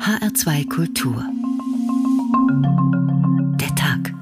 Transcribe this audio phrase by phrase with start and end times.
[0.00, 1.22] HR2 Kultur.
[3.60, 4.14] Der Tag.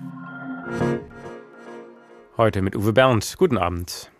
[2.37, 3.37] Heute mit Uwe Bernd.
[3.39, 4.10] Guten Abend.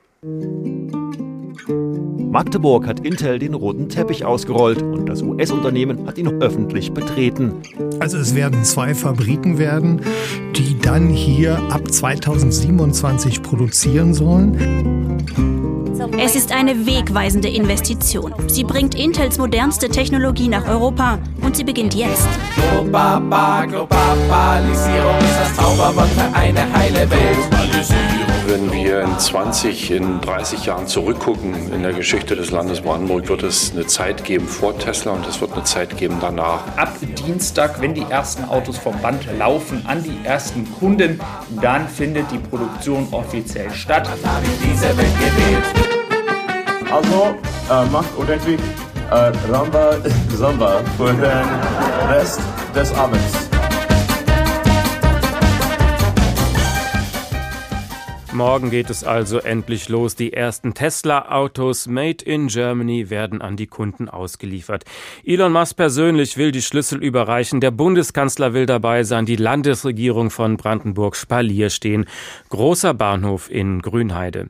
[2.31, 7.55] Magdeburg hat Intel den roten Teppich ausgerollt und das US-Unternehmen hat ihn öffentlich betreten.
[7.99, 10.03] Also es werden zwei Fabriken werden,
[10.55, 15.58] die dann hier ab 2027 produzieren sollen.
[16.19, 18.33] Es ist eine wegweisende Investition.
[18.47, 22.29] Sie bringt Intels modernste Technologie nach Europa und sie beginnt jetzt.
[23.67, 27.39] Globalisierung ist das Zauberwort für eine heile Welt.
[28.47, 33.43] Wenn wir in 20, in 30 Jahren zurückgucken in der Geschichte des Landes Brandenburg, wird
[33.43, 36.61] es eine Zeit geben vor Tesla und es wird eine Zeit geben danach.
[36.77, 36.95] Ab
[37.27, 41.21] Dienstag, wenn die ersten Autos vom Band laufen an die ersten Kunden,
[41.61, 44.09] dann findet die Produktion offiziell statt.
[46.91, 47.37] Also
[47.71, 48.61] äh, macht ordentlich
[49.11, 49.97] äh, Ramba
[50.35, 52.41] Samba für den Rest
[52.75, 53.49] des Abends.
[58.33, 60.15] Morgen geht es also endlich los.
[60.15, 64.85] Die ersten Tesla-Autos made in Germany werden an die Kunden ausgeliefert.
[65.25, 67.61] Elon Musk persönlich will die Schlüssel überreichen.
[67.61, 69.27] Der Bundeskanzler will dabei sein.
[69.27, 72.07] Die Landesregierung von Brandenburg Spalier stehen.
[72.49, 74.49] Großer Bahnhof in Grünheide.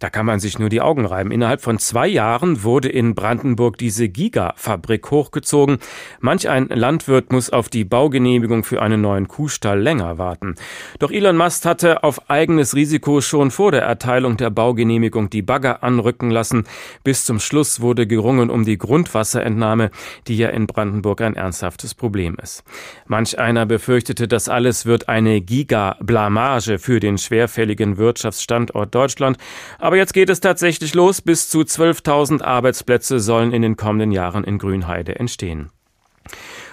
[0.00, 1.30] Da kann man sich nur die Augen reiben.
[1.30, 5.78] Innerhalb von zwei Jahren wurde in Brandenburg diese Gigafabrik hochgezogen.
[6.20, 10.54] Manch ein Landwirt muss auf die Baugenehmigung für einen neuen Kuhstall länger warten.
[10.98, 15.82] Doch Elon Musk hatte auf eigenes Risiko schon vor der Erteilung der Baugenehmigung die Bagger
[15.84, 16.64] anrücken lassen.
[17.04, 19.90] Bis zum Schluss wurde gerungen um die Grundwasserentnahme,
[20.26, 22.64] die ja in Brandenburg ein ernsthaftes Problem ist.
[23.06, 29.36] Manch einer befürchtete, das alles wird eine Gigablamage für den schwerfälligen Wirtschaftsstandort Deutschland.
[29.78, 31.22] Aber jetzt geht es tatsächlich los.
[31.22, 35.70] Bis zu 12.000 Arbeitsplätze sollen in den kommenden Jahren in Grünheide entstehen.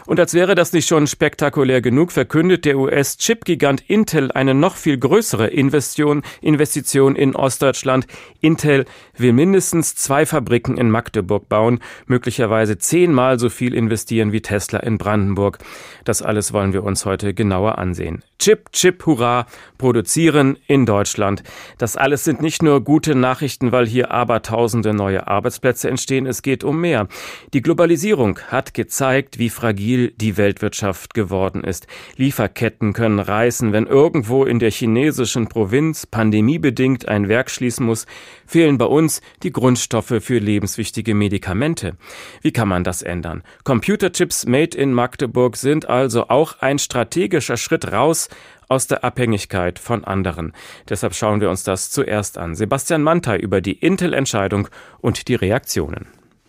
[0.08, 4.97] Und als wäre das nicht schon spektakulär genug, verkündet der US-Chip-Gigant Intel eine noch viel
[4.97, 8.07] größere Investition, Investition in Ostdeutschland.
[8.40, 8.85] Intel
[9.18, 14.97] will mindestens zwei Fabriken in Magdeburg bauen, möglicherweise zehnmal so viel investieren wie Tesla in
[14.97, 15.59] Brandenburg.
[16.06, 18.24] Das alles wollen wir uns heute genauer ansehen.
[18.39, 19.45] Chip, Chip, Hurra,
[19.78, 21.44] produzieren in Deutschland.
[21.79, 26.25] Das alles sind nicht nur gute Nachrichten, weil hier abertausende neue Arbeitsplätze entstehen.
[26.25, 27.07] Es geht um mehr.
[27.53, 31.88] Die Globalisierung hat gezeigt, wie fragil stabil die Weltwirtschaft geworden ist.
[32.16, 33.74] Lieferketten können reißen.
[33.74, 38.06] Wenn irgendwo in der chinesischen Provinz pandemiebedingt ein Werk schließen muss,
[38.46, 41.96] fehlen bei uns die Grundstoffe für lebenswichtige Medikamente.
[42.41, 43.44] Wie kann man das ändern?
[43.63, 48.30] Computerchips made in Magdeburg sind also auch ein strategischer Schritt raus
[48.69, 50.53] aus der Abhängigkeit von anderen.
[50.90, 52.53] Deshalb schauen wir uns das zuerst an.
[52.53, 54.68] Sebastian Mantei über die Intel-Entscheidung
[55.00, 56.07] und die Reaktionen.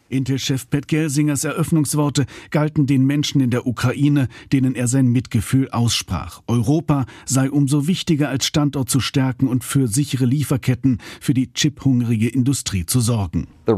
[0.08, 6.42] Intel-Chef Pat Gelsingers Eröffnungsworte galten den Menschen in der Ukraine, denen er sein Mitgefühl aussprach.
[6.46, 12.28] Europa sei umso wichtiger als Standort zu stärken und für sichere Lieferketten für die chiphungrige
[12.28, 13.48] Industrie zu sorgen.
[13.68, 13.74] Die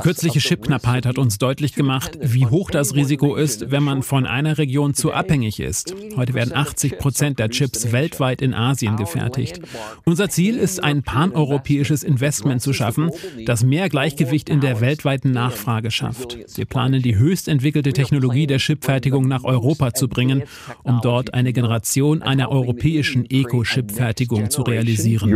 [0.00, 4.56] kürzliche Chipknappheit hat uns deutlich gemacht, wie hoch das Risiko ist, wenn man von einer
[4.56, 5.92] Region zu abhängig ist.
[6.14, 9.60] Heute werden 80 Prozent der Chips weltweit in Asien gefertigt.
[10.04, 13.10] Unser Ziel ist, ein paneuropäisches Investment zu schaffen,
[13.46, 16.38] das mehr Gleichgewicht in der weltweiten Nachfrage schafft.
[16.56, 20.42] Wir planen, die höchst entwickelte Technologie der Chipfertigung nach Europa zu bringen,
[20.82, 25.30] um dort eine Generation einer europäischen Eco-Chip-Fertigung zu realisieren.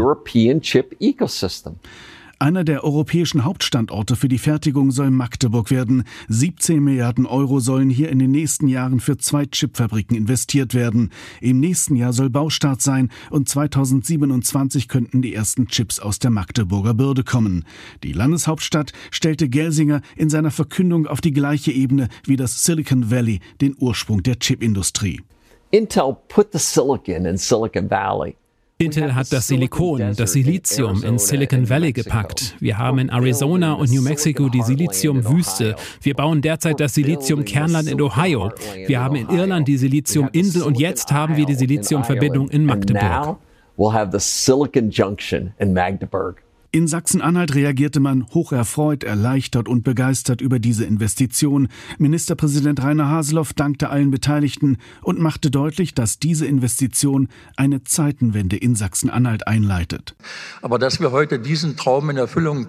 [2.39, 6.05] Einer der europäischen Hauptstandorte für die Fertigung soll Magdeburg werden.
[6.29, 11.13] 17 Milliarden Euro sollen hier in den nächsten Jahren für zwei Chipfabriken investiert werden.
[11.41, 16.93] Im nächsten Jahr soll Baustart sein und 2027 könnten die ersten Chips aus der Magdeburger
[16.93, 17.65] Bürde kommen.
[18.03, 23.41] Die Landeshauptstadt stellte Gelsinger in seiner Verkündung auf die gleiche Ebene wie das Silicon Valley,
[23.63, 25.23] den Ursprung der Chipindustrie.
[25.71, 28.37] Intel put the silicon in Silicon Valley.
[28.79, 32.57] Intel hat das Silikon, das Silizium in Silicon Valley gepackt.
[32.61, 35.77] Wir haben in Arizona und New Mexico die Siliziumwüste.
[36.03, 38.53] Wir bauen derzeit das Siliziumkernland in Ohio.
[38.87, 43.39] Wir haben in Irland die Siliziuminsel und jetzt haben wir die Siliziumverbindung in Magdeburg.
[43.79, 46.43] We'll have the Silicon Junction in Magdeburg.
[46.77, 51.69] In Sachsen-Anhalt reagierte man hocherfreut, erleichtert und begeistert über diese Investition.
[51.97, 58.75] Ministerpräsident Rainer Haseloff dankte allen Beteiligten und machte deutlich, dass diese Investition eine Zeitenwende in
[58.75, 60.17] Sachsen-Anhalt einleitet.
[60.61, 62.67] Aber dass wir heute diesen Traum in Erfüllung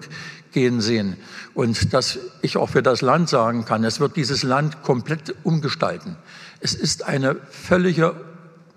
[0.52, 1.18] gehen sehen
[1.52, 6.16] und dass ich auch für das Land sagen kann, es wird dieses Land komplett umgestalten.
[6.60, 8.14] Es ist eine völlige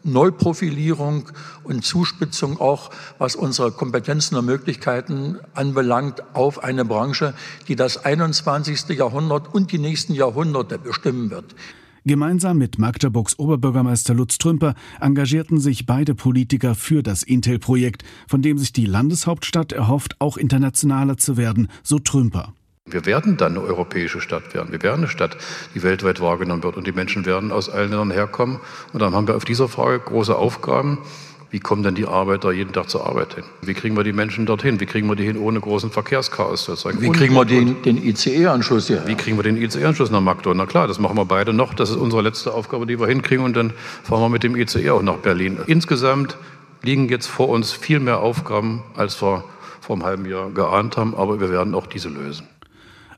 [0.04, 1.30] Neuprofilierung
[1.64, 7.34] und Zuspitzung auch, was unsere Kompetenzen und Möglichkeiten anbelangt, auf eine Branche,
[7.68, 8.90] die das 21.
[8.90, 11.56] Jahrhundert und die nächsten Jahrhunderte bestimmen wird.
[12.04, 18.58] Gemeinsam mit Magdeburgs Oberbürgermeister Lutz Trümper engagierten sich beide Politiker für das Intel-Projekt, von dem
[18.58, 22.54] sich die Landeshauptstadt erhofft, auch internationaler zu werden, so Trümper.
[22.92, 24.72] Wir werden dann eine europäische Stadt werden.
[24.72, 25.38] Wir werden eine Stadt,
[25.76, 28.60] die weltweit wahrgenommen wird und die Menschen werden aus allen Ländern herkommen.
[28.94, 31.00] Und dann haben wir auf dieser Frage große Aufgaben.
[31.52, 33.44] Wie kommen denn die Arbeiter jeden Tag zur Arbeit hin?
[33.62, 34.80] Wie kriegen wir die Menschen dorthin?
[34.80, 37.02] Wie kriegen wir die hin ohne großen Verkehrschaos sozusagen?
[37.02, 39.04] Wie kriegen wir den, den ICE-Anschluss hier?
[39.06, 40.56] Wie kriegen wir den ICE-Anschluss nach Magdeburg?
[40.56, 41.74] Na klar, das machen wir beide noch.
[41.74, 43.44] Das ist unsere letzte Aufgabe, die wir hinkriegen.
[43.44, 43.74] Und dann
[44.04, 45.60] fahren wir mit dem ICE auch nach Berlin.
[45.68, 46.38] Insgesamt
[46.84, 49.44] liegen jetzt vor uns viel mehr Aufgaben, als wir
[49.82, 51.16] vor einem halben Jahr geahnt haben.
[51.16, 52.48] Aber wir werden auch diese lösen.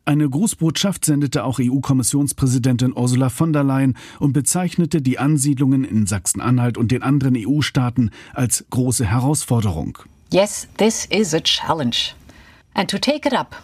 [0.06, 6.78] Eine Grußbotschaft sendete auch EU-Kommissionspräsidentin Ursula von der Leyen und bezeichnete die Ansiedlungen in Sachsen-Anhalt
[6.78, 9.98] und den anderen EU-Staaten als große Herausforderung.
[10.32, 12.16] Yes, this is a challenge.
[12.74, 13.56] And to take it up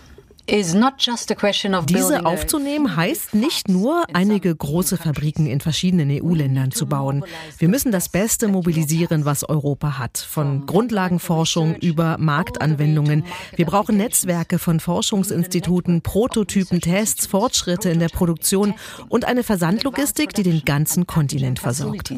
[1.85, 7.23] diese aufzunehmen heißt nicht nur, einige große Fabriken in verschiedenen EU-Ländern zu bauen.
[7.57, 13.23] Wir müssen das Beste mobilisieren, was Europa hat, von Grundlagenforschung über Marktanwendungen.
[13.55, 18.73] Wir brauchen Netzwerke von Forschungsinstituten, Prototypen, Tests, Fortschritte in der Produktion
[19.07, 22.13] und eine Versandlogistik, die den ganzen Kontinent versorgt.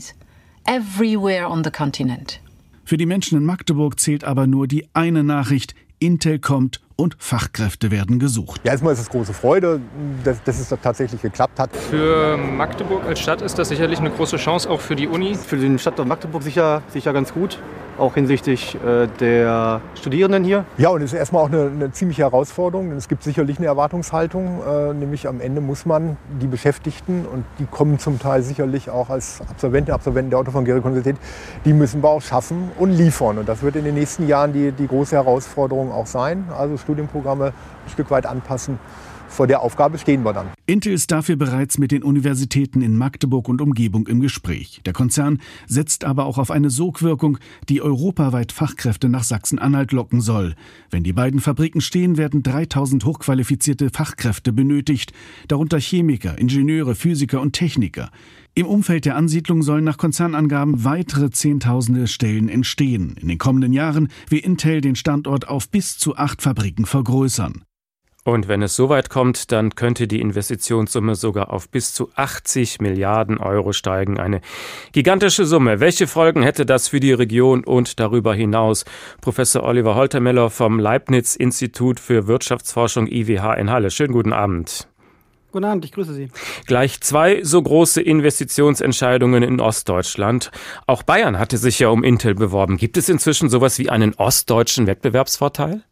[2.86, 7.92] Für die Menschen in Magdeburg zählt aber nur die eine Nachricht, Intel kommt und Fachkräfte
[7.92, 8.62] werden gesucht.
[8.64, 9.82] Ja, erstmal ist es große Freude,
[10.24, 11.76] dass, dass es tatsächlich geklappt hat.
[11.76, 15.36] Für Magdeburg als Stadt ist das sicherlich eine große Chance, auch für die Uni.
[15.36, 17.58] Für den Stadtort Magdeburg sicher, sicher ganz gut
[17.98, 20.66] auch hinsichtlich äh, der Studierenden hier.
[20.78, 22.92] Ja, und es ist erstmal auch eine, eine ziemliche Herausforderung.
[22.92, 27.66] Es gibt sicherlich eine Erwartungshaltung, äh, nämlich am Ende muss man die Beschäftigten, und die
[27.66, 31.18] kommen zum Teil sicherlich auch als Absolventen, Absolventen der Autofangierungsuniversität,
[31.66, 33.38] die müssen wir auch schaffen und liefern.
[33.38, 36.46] Und das wird in den nächsten Jahren die, die große Herausforderung auch sein.
[36.58, 38.80] Also Studienprogramme ein Stück weit anpassen
[39.32, 40.48] vor der Aufgabe stehen wir dann.
[40.66, 44.82] Intel ist dafür bereits mit den Universitäten in Magdeburg und Umgebung im Gespräch.
[44.86, 47.38] Der Konzern setzt aber auch auf eine Sogwirkung,
[47.70, 50.56] die europaweit Fachkräfte nach Sachsen-Anhalt locken soll.
[50.90, 55.14] Wenn die beiden Fabriken stehen, werden 3000 hochqualifizierte Fachkräfte benötigt,
[55.48, 58.10] darunter Chemiker, Ingenieure, Physiker und Techniker.
[58.54, 63.16] Im Umfeld der Ansiedlung sollen nach Konzernangaben weitere Zehntausende Stellen entstehen.
[63.22, 67.64] In den kommenden Jahren will Intel den Standort auf bis zu acht Fabriken vergrößern.
[68.24, 73.40] Und wenn es soweit kommt, dann könnte die Investitionssumme sogar auf bis zu 80 Milliarden
[73.40, 74.20] Euro steigen.
[74.20, 74.42] Eine
[74.92, 75.80] gigantische Summe.
[75.80, 78.86] Welche Folgen hätte das für die Region und darüber hinaus?
[79.22, 83.90] Professor Oliver Holtermeller vom Leibniz Institut für Wirtschaftsforschung IWH in Halle.
[83.90, 84.88] Schönen guten Abend.
[85.52, 86.30] Guten Abend, ich grüße Sie.
[86.68, 90.52] Gleich zwei so große Investitionsentscheidungen in Ostdeutschland.
[90.86, 92.78] Auch Bayern hatte sich ja um Intel beworben.
[92.78, 95.84] Gibt es inzwischen sowas wie einen ostdeutschen Wettbewerbsvorteil?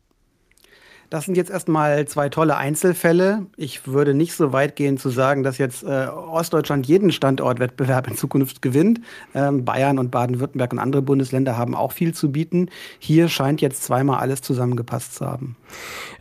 [1.10, 3.48] Das sind jetzt erstmal zwei tolle Einzelfälle.
[3.58, 8.16] Ich würde nicht so weit gehen zu sagen, dass jetzt äh, Ostdeutschland jeden Standortwettbewerb in
[8.16, 9.02] Zukunft gewinnt.
[9.34, 12.70] Ähm, Bayern und Baden-Württemberg und andere Bundesländer haben auch viel zu bieten.
[13.00, 15.56] Hier scheint jetzt zweimal alles zusammengepasst zu haben.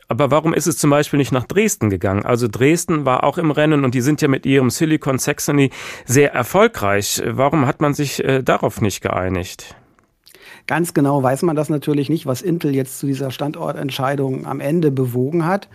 [0.08, 2.24] Aber warum ist es zum Beispiel nicht nach Dresden gegangen?
[2.24, 5.70] Also Dresden war auch im Rennen und die sind ja mit ihrem Silicon Saxony
[6.06, 7.22] sehr erfolgreich.
[7.26, 9.76] Warum hat man sich äh, darauf nicht geeinigt?
[10.68, 14.90] Ganz genau weiß man das natürlich nicht, was Intel jetzt zu dieser Standortentscheidung am Ende
[14.90, 15.66] bewogen hat.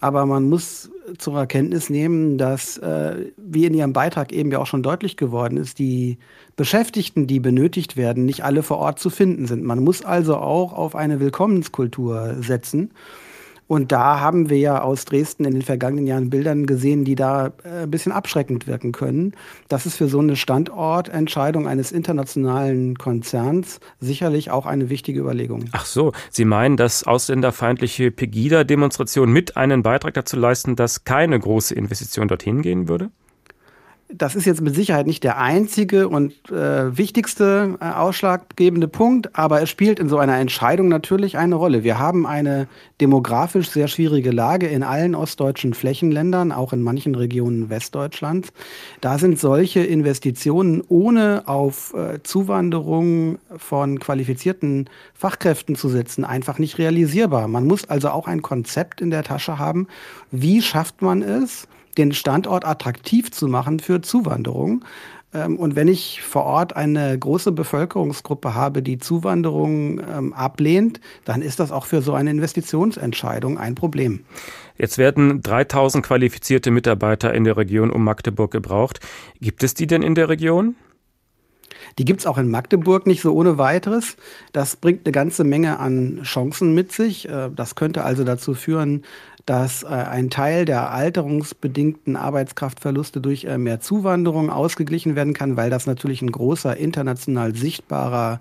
[0.00, 4.66] Aber man muss zur Erkenntnis nehmen, dass, äh, wie in Ihrem Beitrag eben ja auch
[4.66, 6.16] schon deutlich geworden ist, die
[6.56, 9.64] Beschäftigten, die benötigt werden, nicht alle vor Ort zu finden sind.
[9.64, 12.90] Man muss also auch auf eine Willkommenskultur setzen.
[13.68, 17.52] Und da haben wir ja aus Dresden in den vergangenen Jahren Bildern gesehen, die da
[17.62, 19.34] äh, ein bisschen abschreckend wirken können.
[19.68, 25.66] Das ist für so eine Standortentscheidung eines internationalen Konzerns sicherlich auch eine wichtige Überlegung.
[25.72, 31.74] Ach so, Sie meinen, dass ausländerfeindliche Pegida-Demonstrationen mit einen Beitrag dazu leisten, dass keine große
[31.74, 33.10] Investition dorthin gehen würde?
[34.10, 39.60] Das ist jetzt mit Sicherheit nicht der einzige und äh, wichtigste äh, ausschlaggebende Punkt, aber
[39.60, 41.84] es spielt in so einer Entscheidung natürlich eine Rolle.
[41.84, 42.68] Wir haben eine
[43.02, 48.48] demografisch sehr schwierige Lage in allen ostdeutschen Flächenländern, auch in manchen Regionen Westdeutschlands.
[49.02, 56.78] Da sind solche Investitionen ohne auf äh, Zuwanderung von qualifizierten Fachkräften zu setzen einfach nicht
[56.78, 57.46] realisierbar.
[57.46, 59.86] Man muss also auch ein Konzept in der Tasche haben.
[60.30, 61.68] Wie schafft man es?
[61.98, 64.84] Den Standort attraktiv zu machen für Zuwanderung.
[65.34, 71.42] Ähm, und wenn ich vor Ort eine große Bevölkerungsgruppe habe, die Zuwanderung ähm, ablehnt, dann
[71.42, 74.20] ist das auch für so eine Investitionsentscheidung ein Problem.
[74.78, 79.00] Jetzt werden 3000 qualifizierte Mitarbeiter in der Region um Magdeburg gebraucht.
[79.40, 80.76] Gibt es die denn in der Region?
[81.98, 84.16] Die gibt es auch in Magdeburg nicht so ohne weiteres.
[84.52, 87.28] Das bringt eine ganze Menge an Chancen mit sich.
[87.28, 89.02] Äh, das könnte also dazu führen,
[89.46, 95.70] dass äh, ein Teil der alterungsbedingten Arbeitskraftverluste durch äh, mehr Zuwanderung ausgeglichen werden kann, weil
[95.70, 98.40] das natürlich ein großer international sichtbarer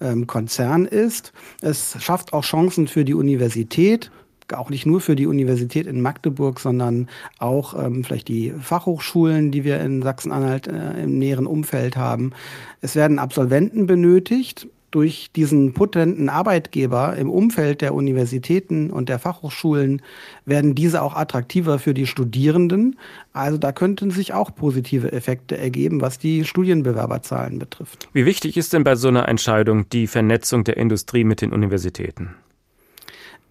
[0.00, 1.32] ähm, Konzern ist.
[1.60, 4.10] Es schafft auch Chancen für die Universität,
[4.54, 9.64] auch nicht nur für die Universität in Magdeburg, sondern auch ähm, vielleicht die Fachhochschulen, die
[9.64, 12.32] wir in Sachsen-Anhalt äh, im näheren Umfeld haben.
[12.80, 14.68] Es werden Absolventen benötigt.
[14.90, 20.00] Durch diesen potenten Arbeitgeber im Umfeld der Universitäten und der Fachhochschulen
[20.46, 22.98] werden diese auch attraktiver für die Studierenden.
[23.34, 28.08] Also da könnten sich auch positive Effekte ergeben, was die Studienbewerberzahlen betrifft.
[28.14, 32.30] Wie wichtig ist denn bei so einer Entscheidung die Vernetzung der Industrie mit den Universitäten?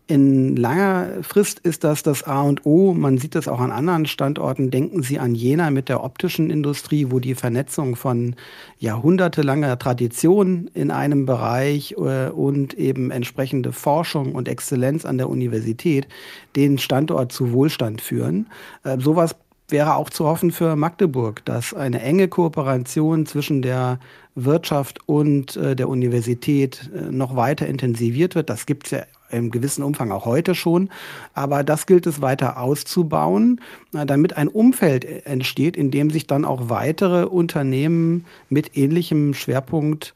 [0.10, 2.94] In langer Frist ist das das A und O.
[2.94, 4.72] Man sieht das auch an anderen Standorten.
[4.72, 8.38] Denken Sie an Jena mit der optischen Industrie, wo die Vernetzung von
[8.80, 16.08] jahrhundertelanger Tradition in einem Bereich äh, und eben entsprechende Forschung und Exzellenz an der Universität
[16.56, 18.48] den Standort zu Wohlstand führen.
[18.86, 19.36] Äh, sowas
[19.68, 24.00] wäre auch zu hoffen für Magdeburg, dass eine enge Kooperation zwischen der
[24.36, 28.50] Wirtschaft und äh, der Universität äh, noch weiter intensiviert wird.
[28.50, 30.90] Das gibt es ja im gewissen Umfang auch heute schon.
[31.34, 36.70] Aber das gilt es weiter auszubauen, damit ein Umfeld entsteht, in dem sich dann auch
[36.70, 40.14] weitere Unternehmen mit ähnlichem Schwerpunkt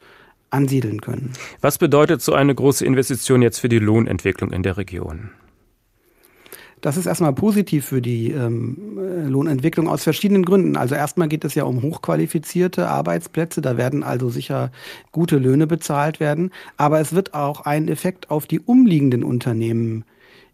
[0.50, 1.32] ansiedeln können.
[1.60, 5.30] Was bedeutet so eine große Investition jetzt für die Lohnentwicklung in der Region?
[6.82, 8.98] Das ist erstmal positiv für die ähm,
[9.28, 10.76] Lohnentwicklung aus verschiedenen Gründen.
[10.76, 14.72] Also erstmal geht es ja um hochqualifizierte Arbeitsplätze, da werden also sicher
[15.12, 20.04] gute Löhne bezahlt werden, aber es wird auch einen Effekt auf die umliegenden Unternehmen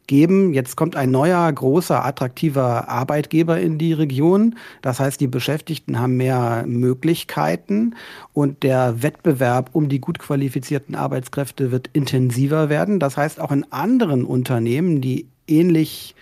[0.06, 0.52] geben.
[0.52, 4.56] Jetzt kommt ein neuer, großer, attraktiver Arbeitgeber in die Region.
[4.82, 7.94] Das heißt, die Beschäftigten haben mehr Möglichkeiten
[8.34, 13.00] und der Wettbewerb um die gut qualifizierten Arbeitskräfte wird intensiver werden.
[13.00, 16.14] Das heißt, auch in anderen Unternehmen, die ähnlich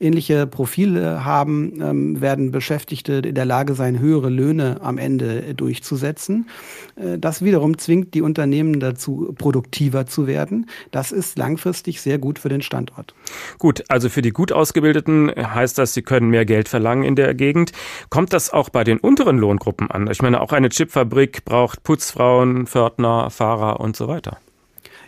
[0.00, 6.48] ähnliche Profile haben, ähm, werden Beschäftigte in der Lage sein, höhere Löhne am Ende durchzusetzen.
[6.96, 10.66] Äh, das wiederum zwingt die Unternehmen dazu, produktiver zu werden.
[10.90, 13.14] Das ist langfristig sehr gut für den Standort.
[13.58, 17.34] Gut, also für die gut ausgebildeten heißt das, sie können mehr Geld verlangen in der
[17.34, 17.72] Gegend.
[18.10, 20.08] Kommt das auch bei den unteren Lohngruppen an?
[20.10, 24.38] Ich meine, auch eine Chipfabrik braucht Putzfrauen, Pförtner, Fahrer und so weiter.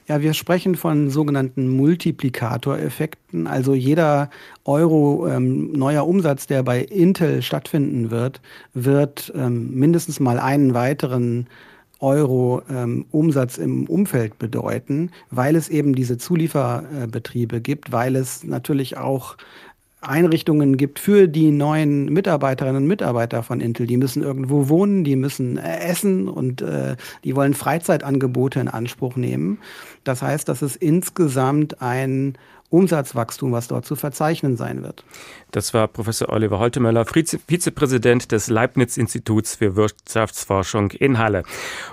[0.08, 3.46] Ja, wir sprechen von sogenannten Multiplikatoreffekten.
[3.46, 4.30] Also jeder
[4.64, 8.40] Euro ähm, neuer Umsatz, der bei Intel stattfinden wird,
[8.72, 11.46] wird ähm, mindestens mal einen weiteren
[12.00, 18.96] Euro ähm, Umsatz im Umfeld bedeuten, weil es eben diese Zulieferbetriebe gibt, weil es natürlich
[18.96, 19.36] auch
[20.08, 23.86] Einrichtungen gibt für die neuen Mitarbeiterinnen und Mitarbeiter von Intel.
[23.86, 29.16] Die müssen irgendwo wohnen, die müssen äh, essen und äh, die wollen Freizeitangebote in Anspruch
[29.16, 29.58] nehmen.
[30.04, 32.38] Das heißt, dass es insgesamt ein
[32.70, 35.04] Umsatzwachstum, was dort zu verzeichnen sein wird.
[35.50, 41.42] Das war Professor Oliver Holtemöller, Vizepräsident des Leibniz-Instituts für Wirtschaftsforschung in Halle.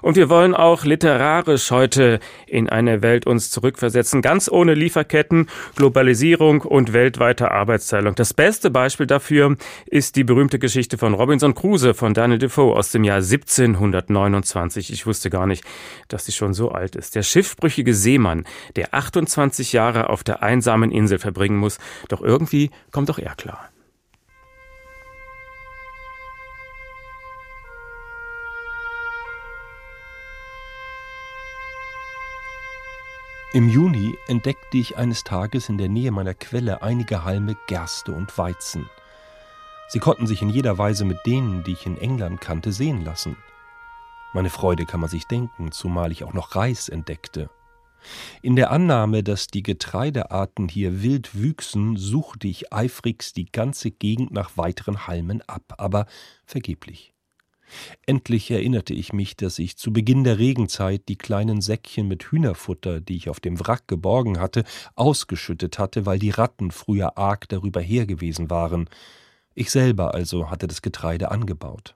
[0.01, 5.47] Und wir wollen auch literarisch heute in eine Welt uns zurückversetzen, ganz ohne Lieferketten,
[5.77, 8.15] Globalisierung und weltweite Arbeitsteilung.
[8.15, 12.91] Das beste Beispiel dafür ist die berühmte Geschichte von Robinson Crusoe von Daniel Defoe aus
[12.91, 14.91] dem Jahr 1729.
[14.91, 15.63] Ich wusste gar nicht,
[16.09, 17.15] dass sie schon so alt ist.
[17.15, 18.43] Der schiffbrüchige Seemann,
[18.75, 21.77] der 28 Jahre auf der einsamen Insel verbringen muss,
[22.09, 23.54] doch irgendwie kommt auch er klar
[33.55, 38.37] Im Juni entdeckte ich eines Tages in der Nähe meiner Quelle einige Halme Gerste und
[38.37, 38.89] Weizen.
[39.87, 43.37] Sie konnten sich in jeder Weise mit denen, die ich in England kannte, sehen lassen.
[44.33, 47.49] Meine Freude kann man sich denken, zumal ich auch noch Reis entdeckte.
[48.41, 54.31] In der Annahme, dass die Getreidearten hier wild wüchsen, suchte ich eifrigst die ganze Gegend
[54.31, 56.07] nach weiteren Halmen ab, aber
[56.45, 57.14] vergeblich.
[58.05, 63.01] Endlich erinnerte ich mich, dass ich zu Beginn der Regenzeit die kleinen Säckchen mit Hühnerfutter,
[63.01, 64.63] die ich auf dem Wrack geborgen hatte,
[64.95, 68.89] ausgeschüttet hatte, weil die Ratten früher arg darüber her gewesen waren.
[69.53, 71.95] Ich selber also hatte das Getreide angebaut.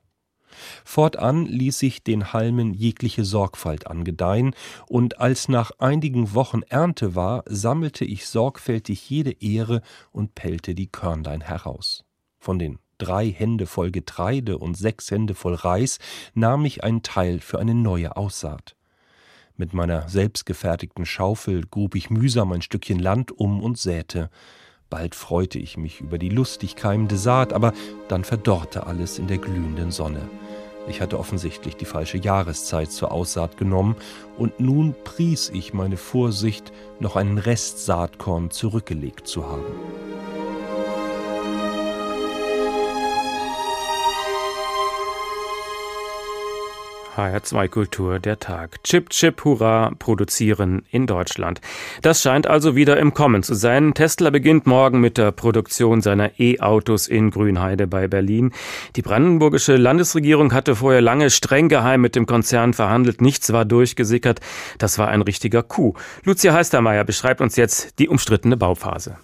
[0.83, 4.55] Fortan ließ ich den Halmen jegliche Sorgfalt angedeihen,
[4.87, 10.87] und als nach einigen Wochen Ernte war, sammelte ich sorgfältig jede Ähre und pellte die
[10.87, 12.03] Körnlein heraus.
[12.39, 15.97] Von den drei Hände voll Getreide und sechs Hände voll Reis
[16.35, 18.75] nahm ich einen Teil für eine neue Aussaat.
[19.57, 24.29] Mit meiner selbstgefertigten Schaufel grub ich mühsam ein Stückchen Land um und säte.
[24.89, 27.73] Bald freute ich mich über die lustig keimende Saat, aber
[28.07, 30.21] dann verdorrte alles in der glühenden Sonne.
[30.87, 33.95] Ich hatte offensichtlich die falsche Jahreszeit zur Aussaat genommen
[34.37, 39.65] und nun pries ich meine Vorsicht, noch einen Rest Saatkorn zurückgelegt zu haben.
[47.19, 48.83] HR2 Kultur der Tag.
[48.83, 51.61] Chip, Chip, Hurra, produzieren in Deutschland.
[52.01, 53.93] Das scheint also wieder im Kommen zu sein.
[53.93, 58.51] Tesla beginnt morgen mit der Produktion seiner E-Autos in Grünheide bei Berlin.
[58.95, 63.21] Die brandenburgische Landesregierung hatte vorher lange streng geheim mit dem Konzern verhandelt.
[63.21, 64.39] Nichts war durchgesickert.
[64.77, 65.97] Das war ein richtiger Coup.
[66.23, 69.17] Lucia Heistermeier beschreibt uns jetzt die umstrittene Bauphase.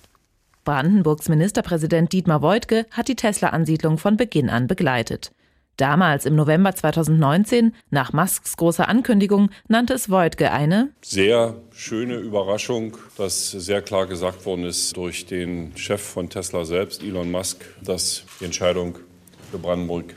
[0.66, 5.32] Brandenburgs Ministerpräsident Dietmar Woidke hat die Tesla-Ansiedlung von Beginn an begleitet.
[5.77, 12.96] Damals im November 2019, nach Musks großer Ankündigung, nannte es Voigtke eine sehr schöne Überraschung,
[13.17, 18.24] dass sehr klar gesagt worden ist durch den Chef von Tesla selbst, Elon Musk, dass
[18.39, 18.98] die Entscheidung
[19.51, 20.15] für Brandenburg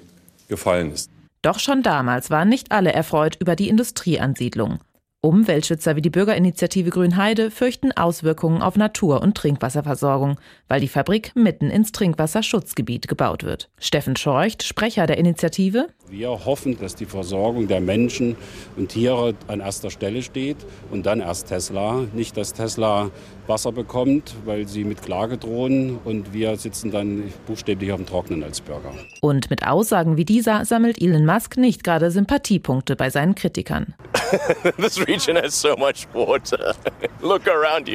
[0.48, 1.10] gefallen ist.
[1.42, 4.78] Doch schon damals waren nicht alle erfreut über die Industrieansiedlung.
[5.20, 11.70] Umweltschützer wie die Bürgerinitiative Grünheide fürchten Auswirkungen auf Natur- und Trinkwasserversorgung, weil die Fabrik mitten
[11.70, 13.68] ins Trinkwasserschutzgebiet gebaut wird.
[13.80, 15.88] Steffen Scheucht, Sprecher der Initiative.
[16.08, 18.37] Wir hoffen, dass die Versorgung der Menschen
[18.76, 20.58] und Tiere an erster Stelle steht
[20.92, 22.04] und dann erst Tesla.
[22.14, 23.10] Nicht, dass Tesla
[23.49, 28.43] Wasser bekommt, weil sie mit Klage drohen und wir sitzen dann buchstäblich auf dem Trocknen
[28.43, 28.93] als Bürger.
[29.21, 33.95] Und mit Aussagen wie dieser sammelt Elon Musk nicht gerade Sympathiepunkte bei seinen Kritikern.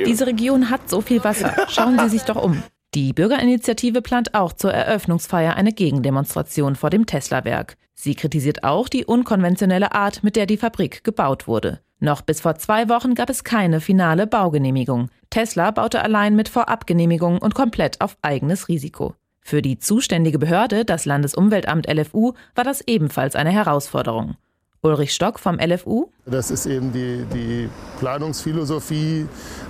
[0.06, 1.54] Diese Region hat so viel Wasser.
[1.70, 2.64] Schauen Sie sich doch um.
[2.94, 7.76] Die Bürgerinitiative plant auch zur Eröffnungsfeier eine Gegendemonstration vor dem Tesla-Werk.
[7.96, 11.80] Sie kritisiert auch die unkonventionelle Art, mit der die Fabrik gebaut wurde.
[12.04, 15.10] Noch bis vor zwei Wochen gab es keine finale Baugenehmigung.
[15.30, 19.16] Tesla baute allein mit Vorabgenehmigung und komplett auf eigenes Risiko.
[19.40, 24.36] Für die zuständige Behörde, das Landesumweltamt LFU, war das ebenfalls eine Herausforderung.
[24.82, 26.10] Ulrich Stock vom LFU.
[26.26, 27.70] Das ist eben die, die
[28.00, 29.26] Planungsphilosophie,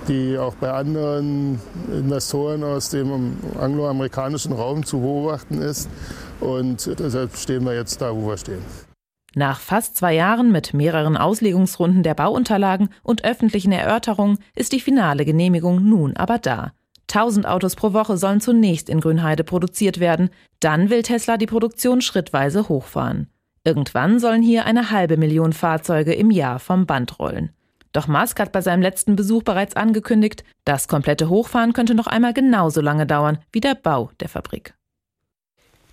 [0.08, 1.60] die auch bei anderen
[1.92, 5.88] Investoren aus dem angloamerikanischen Raum zu beobachten ist.
[6.40, 8.93] Und deshalb stehen wir jetzt da, wo wir stehen.
[9.34, 15.24] Nach fast zwei Jahren mit mehreren Auslegungsrunden der Bauunterlagen und öffentlichen Erörterungen ist die finale
[15.24, 16.72] Genehmigung nun aber da.
[17.08, 22.00] 1000 Autos pro Woche sollen zunächst in Grünheide produziert werden, dann will Tesla die Produktion
[22.00, 23.28] schrittweise hochfahren.
[23.64, 27.50] Irgendwann sollen hier eine halbe Million Fahrzeuge im Jahr vom Band rollen.
[27.92, 32.34] Doch Musk hat bei seinem letzten Besuch bereits angekündigt, das komplette Hochfahren könnte noch einmal
[32.34, 34.74] genauso lange dauern wie der Bau der Fabrik.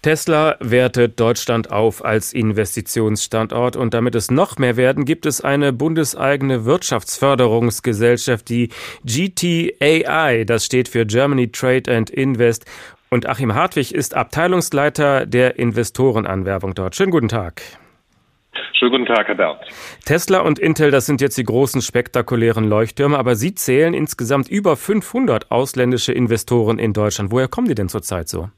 [0.01, 5.73] Tesla wertet Deutschland auf als Investitionsstandort und damit es noch mehr werden, gibt es eine
[5.73, 8.69] bundeseigene Wirtschaftsförderungsgesellschaft, die
[9.05, 12.65] GTAI, das steht für Germany Trade and Invest.
[13.11, 16.95] Und Achim Hartwig ist Abteilungsleiter der Investorenanwerbung dort.
[16.95, 17.61] Schönen guten Tag.
[18.73, 19.59] Schönen guten Tag, Herr Bernd.
[20.05, 24.75] Tesla und Intel, das sind jetzt die großen spektakulären Leuchttürme, aber Sie zählen insgesamt über
[24.77, 27.31] 500 ausländische Investoren in Deutschland.
[27.31, 28.49] Woher kommen die denn zurzeit so?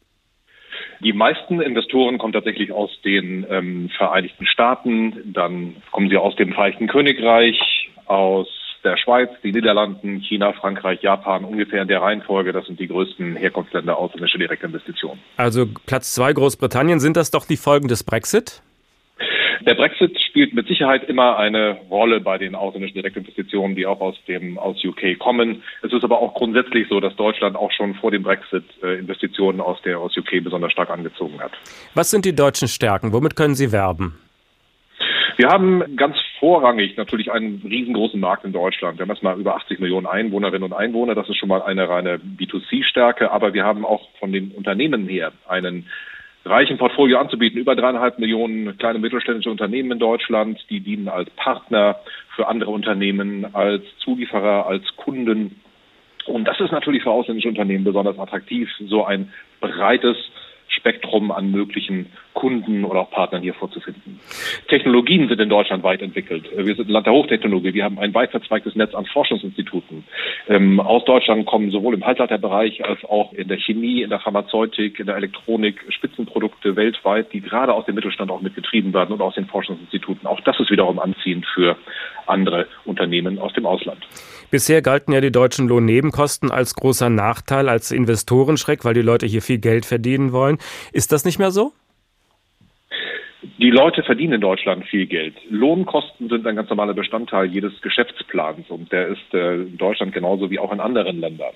[1.03, 6.53] Die meisten Investoren kommen tatsächlich aus den ähm, Vereinigten Staaten, dann kommen sie aus dem
[6.53, 8.47] Vereinigten Königreich, aus
[8.83, 12.51] der Schweiz, die Niederlanden, China, Frankreich, Japan, ungefähr in der Reihenfolge.
[12.51, 15.19] Das sind die größten Herkunftsländer ausländischer Direktinvestitionen.
[15.37, 18.61] Also Platz zwei Großbritannien, sind das doch die Folgen des Brexit?
[19.65, 24.15] Der Brexit spielt mit Sicherheit immer eine Rolle bei den ausländischen Direktinvestitionen, die auch aus
[24.27, 25.63] dem aus UK kommen.
[25.81, 29.61] Es ist aber auch grundsätzlich so, dass Deutschland auch schon vor dem Brexit äh, Investitionen
[29.61, 31.51] aus der aus UK besonders stark angezogen hat.
[31.93, 33.13] Was sind die deutschen Stärken?
[33.13, 34.19] Womit können Sie werben?
[35.37, 38.97] Wir haben ganz vorrangig natürlich einen riesengroßen Markt in Deutschland.
[38.97, 41.15] Wir haben erstmal über 80 Millionen Einwohnerinnen und Einwohner.
[41.15, 43.31] Das ist schon mal eine reine B2C-Stärke.
[43.31, 45.87] Aber wir haben auch von den Unternehmen her einen
[46.45, 47.59] reichen Portfolio anzubieten.
[47.59, 51.97] Über dreieinhalb Millionen kleine mittelständische Unternehmen in Deutschland, die dienen als Partner
[52.35, 55.61] für andere Unternehmen, als Zulieferer, als Kunden.
[56.25, 60.17] Und das ist natürlich für ausländische Unternehmen besonders attraktiv, so ein breites
[60.67, 64.19] Spektrum an möglichen Kunden oder auch Partnern hier vorzufinden.
[64.67, 66.49] Technologien sind in Deutschland weit entwickelt.
[66.55, 67.73] Wir sind ein Land der Hochtechnologie.
[67.73, 70.03] Wir haben ein weit verzweigtes Netz an Forschungsinstituten.
[70.49, 74.99] Ähm, aus Deutschland kommen sowohl im Halbleiterbereich als auch in der Chemie, in der Pharmazeutik,
[74.99, 79.35] in der Elektronik Spitzenprodukte weltweit, die gerade aus dem Mittelstand auch mitgetrieben werden und aus
[79.35, 80.27] den Forschungsinstituten.
[80.27, 81.77] Auch das ist wiederum anziehend für
[82.25, 84.05] andere Unternehmen aus dem Ausland.
[84.53, 89.41] Bisher galten ja die deutschen Lohnnebenkosten als großer Nachteil, als Investorenschreck, weil die Leute hier
[89.41, 90.59] viel Geld verdienen wollen.
[90.91, 91.71] Ist das nicht mehr so?
[93.57, 95.33] Die Leute verdienen in Deutschland viel Geld.
[95.49, 100.51] Lohnkosten sind ein ganz normaler Bestandteil jedes Geschäftsplans und der ist äh, in Deutschland genauso
[100.51, 101.55] wie auch in anderen Ländern.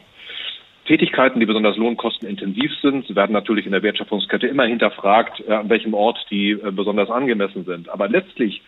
[0.88, 5.94] Tätigkeiten, die besonders lohnkostenintensiv sind, werden natürlich in der Wertschöpfungskette immer hinterfragt, äh, an welchem
[5.94, 7.90] Ort die äh, besonders angemessen sind.
[7.90, 8.64] Aber letztlich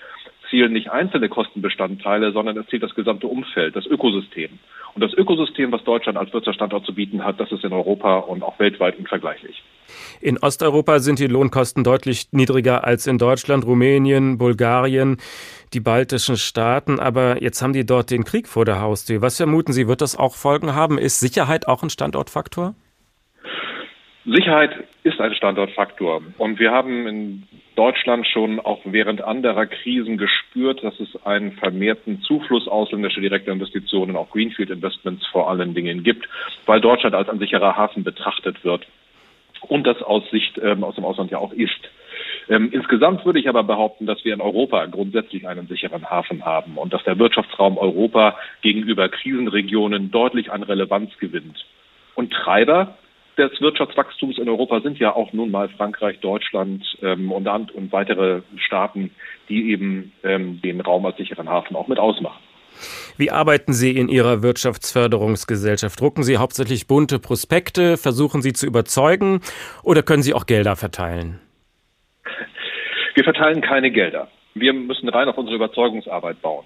[0.49, 4.59] zielen nicht einzelne Kostenbestandteile, sondern es zählt das gesamte Umfeld, das Ökosystem.
[4.95, 8.43] Und das Ökosystem, was Deutschland als Wirtschaftsstandort zu bieten hat, das ist in Europa und
[8.43, 9.63] auch weltweit unvergleichlich.
[10.21, 15.17] In Osteuropa sind die Lohnkosten deutlich niedriger als in Deutschland, Rumänien, Bulgarien,
[15.73, 16.99] die baltischen Staaten.
[16.99, 19.21] Aber jetzt haben die dort den Krieg vor der Haustür.
[19.21, 20.97] Was vermuten Sie, wird das auch Folgen haben?
[20.97, 22.75] Ist Sicherheit auch ein Standortfaktor?
[24.25, 24.71] Sicherheit
[25.03, 26.21] ist ein Standortfaktor.
[26.37, 27.43] Und wir haben in
[27.75, 34.17] Deutschland schon auch während anderer Krisen gespürt, dass es einen vermehrten Zufluss ausländischer direkter Investitionen,
[34.17, 36.27] auch Greenfield Investments vor allen Dingen gibt,
[36.65, 38.85] weil Deutschland als ein sicherer Hafen betrachtet wird
[39.61, 41.89] und das aus Sicht ähm, aus dem Ausland ja auch ist.
[42.49, 46.77] Ähm, insgesamt würde ich aber behaupten, dass wir in Europa grundsätzlich einen sicheren Hafen haben
[46.77, 51.65] und dass der Wirtschaftsraum Europa gegenüber Krisenregionen deutlich an Relevanz gewinnt.
[52.15, 52.97] Und Treiber
[53.39, 58.41] des Wirtschaftswachstums in Europa sind ja auch nun mal Frankreich, Deutschland ähm, und, und weitere
[58.57, 59.11] Staaten,
[59.47, 62.41] die eben ähm, den Raum als sicheren Hafen auch mit ausmachen.
[63.17, 65.99] Wie arbeiten Sie in Ihrer Wirtschaftsförderungsgesellschaft?
[65.99, 67.97] Drucken Sie hauptsächlich bunte Prospekte?
[67.97, 69.41] Versuchen Sie zu überzeugen?
[69.83, 71.39] Oder können Sie auch Gelder verteilen?
[73.15, 74.29] Wir verteilen keine Gelder.
[74.53, 76.65] Wir müssen rein auf unsere Überzeugungsarbeit bauen.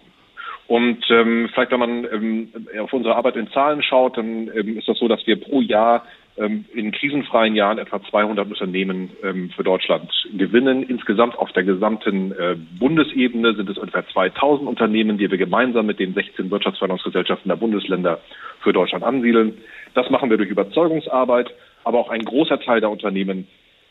[0.68, 4.88] Und ähm, vielleicht, wenn man ähm, auf unsere Arbeit in Zahlen schaut, dann ähm, ist
[4.88, 10.10] das so, dass wir pro Jahr in krisenfreien Jahren etwa 200 Unternehmen ähm, für Deutschland
[10.36, 10.82] gewinnen.
[10.84, 16.00] Insgesamt auf der gesamten äh, Bundesebene sind es ungefähr 2000 Unternehmen, die wir gemeinsam mit
[16.00, 18.20] den 16 Wirtschaftsförderungsgesellschaften der Bundesländer
[18.62, 19.60] für Deutschland ansiedeln.
[19.94, 21.52] Das machen wir durch Überzeugungsarbeit,
[21.84, 23.48] aber auch ein großer Teil der Unternehmen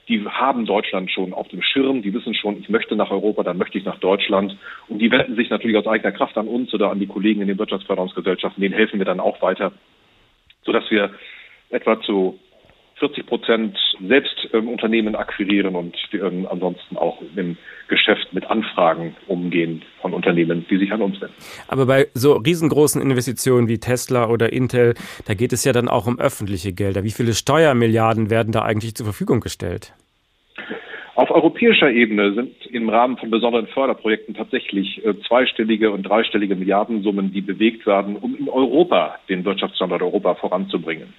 [0.09, 3.57] die haben Deutschland schon auf dem Schirm, die wissen schon, ich möchte nach Europa, dann
[3.57, 4.57] möchte ich nach Deutschland.
[4.89, 7.49] Und die wenden sich natürlich aus eigener Kraft an uns oder an die Kollegen in
[7.49, 9.73] den Wirtschaftsförderungsgesellschaften, denen helfen wir dann auch weiter,
[10.65, 11.11] sodass wir
[11.73, 12.39] etwa zu
[13.03, 17.57] 40 Prozent selbst ähm, Unternehmen akquirieren und ähm, ansonsten auch im
[17.89, 21.35] Geschäft mit Anfragen umgehen von Unternehmen, die sich an uns wenden.
[21.67, 24.95] Aber bei so riesengroßen Investitionen wie Tesla oder Intel,
[25.27, 27.03] da geht es ja dann auch um öffentliche Gelder.
[27.03, 29.95] Wie viele Steuermilliarden werden da eigentlich zur Verfügung gestellt?
[31.15, 37.33] Auf europäischer Ebene sind im Rahmen von besonderen Förderprojekten tatsächlich äh, zweistellige und dreistellige Milliardensummen,
[37.33, 41.13] die bewegt werden, um in Europa den Wirtschaftsstandort Europa voranzubringen.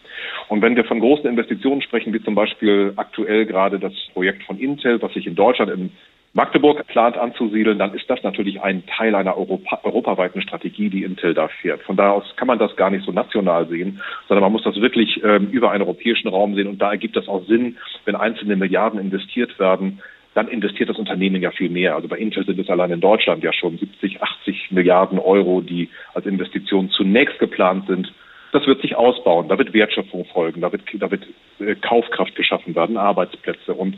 [0.49, 4.57] Und wenn wir von großen Investitionen sprechen, wie zum Beispiel aktuell gerade das Projekt von
[4.57, 5.91] Intel, was sich in Deutschland im
[6.35, 11.35] Magdeburg plant anzusiedeln, dann ist das natürlich ein Teil einer Europa, europaweiten Strategie, die Intel
[11.35, 11.83] da fährt.
[11.83, 14.75] Von da aus kann man das gar nicht so national sehen, sondern man muss das
[14.81, 16.67] wirklich ähm, über einen europäischen Raum sehen.
[16.67, 20.01] Und da ergibt das auch Sinn, wenn einzelne Milliarden investiert werden,
[20.33, 21.95] dann investiert das Unternehmen ja viel mehr.
[21.95, 25.89] Also bei Intel sind es allein in Deutschland ja schon 70, 80 Milliarden Euro, die
[26.15, 28.11] als Investition zunächst geplant sind.
[28.51, 31.27] Das wird sich ausbauen, da wird Wertschöpfung folgen, da wird, da wird
[31.59, 33.73] äh, Kaufkraft geschaffen werden, Arbeitsplätze.
[33.75, 33.97] Und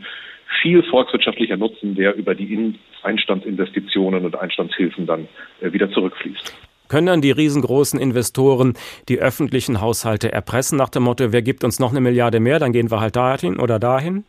[0.65, 2.73] viel volkswirtschaftlicher Nutzen, der über die
[3.03, 5.27] Einstandsinvestitionen und Einstandshilfen dann
[5.61, 6.57] äh, wieder zurückfließt.
[6.89, 8.73] Können dann die riesengroßen Investoren
[9.07, 12.71] die öffentlichen Haushalte erpressen nach dem Motto, wer gibt uns noch eine Milliarde mehr, dann
[12.71, 14.23] gehen wir halt dahin oder dahin?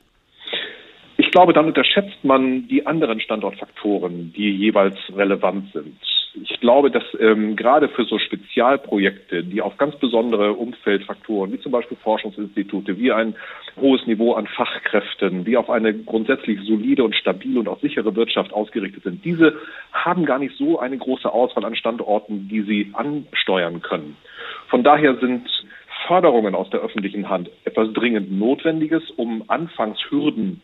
[1.16, 5.96] Ich glaube, dann unterschätzt man die anderen Standortfaktoren, die jeweils relevant sind
[6.42, 11.72] ich glaube, dass ähm, gerade für so Spezialprojekte, die auf ganz besondere Umfeldfaktoren, wie zum
[11.72, 13.35] Beispiel Forschungsinstitute, wie ein
[13.81, 18.53] hohes Niveau an Fachkräften, wie auf eine grundsätzlich solide und stabile und auch sichere Wirtschaft
[18.53, 19.55] ausgerichtet sind, diese
[19.92, 24.16] haben gar nicht so eine große Auswahl an Standorten, die sie ansteuern können.
[24.68, 25.49] Von daher sind
[26.07, 30.61] Förderungen aus der öffentlichen Hand etwas dringend Notwendiges, um Anfangshürden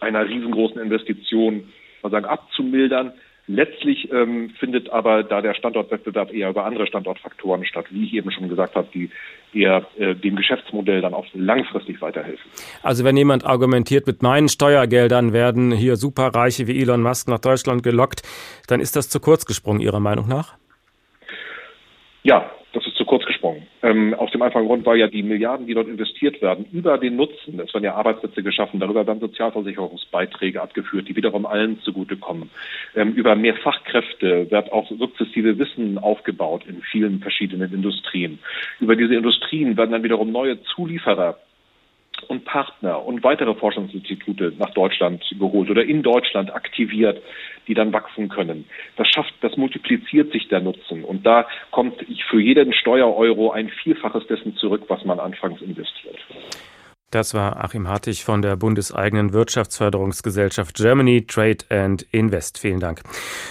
[0.00, 1.64] einer riesengroßen Investition
[2.02, 3.12] sagen, abzumildern,
[3.52, 8.30] Letztlich ähm, findet aber da der Standortwettbewerb eher über andere Standortfaktoren statt, wie ich eben
[8.30, 9.10] schon gesagt habe, die
[9.52, 12.48] eher äh, dem Geschäftsmodell dann auch langfristig weiterhelfen.
[12.84, 17.82] Also wenn jemand argumentiert, mit meinen Steuergeldern werden hier Superreiche wie Elon Musk nach Deutschland
[17.82, 18.22] gelockt,
[18.68, 20.56] dann ist das zu kurz gesprungen, Ihrer Meinung nach?
[22.22, 23.66] Ja, das ist zu kurz gesprungen.
[23.82, 27.16] Ähm, aus dem einfachen Grund, weil ja die Milliarden, die dort investiert werden, über den
[27.16, 32.50] Nutzen, es werden ja Arbeitsplätze geschaffen, darüber werden Sozialversicherungsbeiträge abgeführt, die wiederum allen zugutekommen.
[32.94, 38.38] Ähm, über mehr Fachkräfte wird auch sukzessive Wissen aufgebaut in vielen verschiedenen Industrien.
[38.78, 41.38] Über diese Industrien werden dann wiederum neue Zulieferer
[42.28, 47.22] und Partner und weitere Forschungsinstitute nach Deutschland geholt oder in Deutschland aktiviert,
[47.66, 48.66] die dann wachsen können.
[48.96, 54.26] Das schafft, das multipliziert sich der Nutzen und da kommt für jeden Steuereuro ein Vielfaches
[54.26, 56.18] dessen zurück, was man anfangs investiert.
[57.10, 62.58] Das war Achim Hartig von der bundeseigenen Wirtschaftsförderungsgesellschaft Germany Trade and Invest.
[62.58, 63.02] Vielen Dank.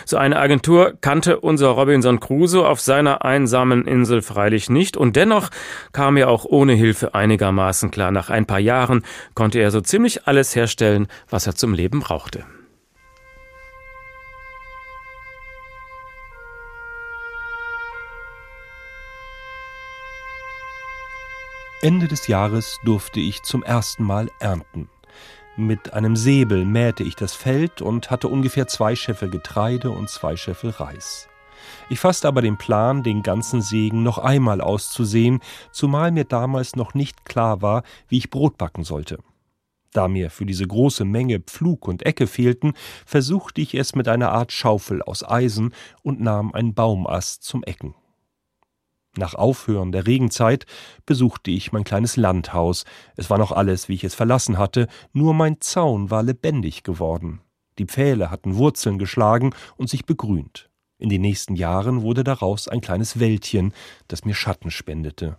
[0.06, 5.50] So eine Agentur kannte unser Robinson Crusoe auf seiner einsamen Insel freilich nicht und dennoch
[5.92, 8.12] kam er auch ohne Hilfe einigermaßen klar.
[8.12, 9.04] Nach ein paar Jahren
[9.36, 12.46] konnte er so ziemlich alles herstellen, was er zum Leben brauchte.
[21.82, 24.90] Ende des Jahres durfte ich zum ersten Mal ernten.
[25.56, 30.36] Mit einem Säbel mähte ich das Feld und hatte ungefähr zwei Scheffel Getreide und zwei
[30.36, 31.30] Scheffel Reis.
[31.90, 35.40] Ich fasste aber den Plan, den ganzen Segen noch einmal auszusehen,
[35.72, 39.20] zumal mir damals noch nicht klar war, wie ich Brot backen sollte.
[39.94, 42.74] Da mir für diese große Menge Pflug und Ecke fehlten,
[43.06, 47.96] versuchte ich es mit einer Art Schaufel aus Eisen und nahm einen Baumast zum Ecken.
[49.18, 50.66] Nach Aufhören der Regenzeit
[51.06, 52.86] besuchte ich mein kleines Landhaus.
[53.16, 57.42] Es war noch alles, wie ich es verlassen hatte, nur mein Zaun war lebendig geworden.
[57.80, 60.70] Die Pfähle hatten Wurzeln geschlagen und sich begrünt.
[61.00, 63.74] In den nächsten Jahren wurde daraus ein kleines Wäldchen,
[64.08, 65.38] das mir Schatten spendete.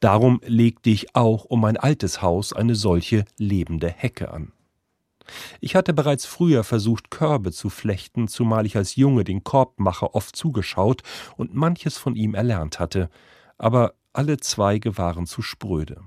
[0.00, 4.52] Darum legte ich auch um mein altes Haus eine solche lebende Hecke an.
[5.60, 10.34] Ich hatte bereits früher versucht, Körbe zu flechten, zumal ich als Junge den Korbmacher oft
[10.34, 11.02] zugeschaut
[11.36, 13.10] und manches von ihm erlernt hatte,
[13.58, 16.02] aber alle Zweige waren zu spröde.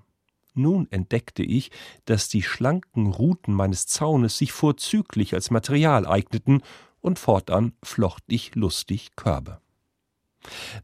[0.53, 1.71] Nun entdeckte ich,
[2.05, 6.61] dass die schlanken Ruten meines Zaunes sich vorzüglich als Material eigneten,
[7.01, 9.59] und fortan flocht ich lustig Körbe.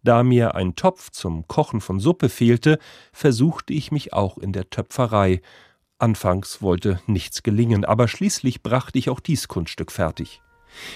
[0.04, 2.78] Da mir ein Topf zum Kochen von Suppe fehlte,
[3.13, 5.42] versuchte ich mich auch in der Töpferei,
[6.00, 10.42] Anfangs wollte nichts gelingen, aber schließlich brachte ich auch dies Kunststück fertig.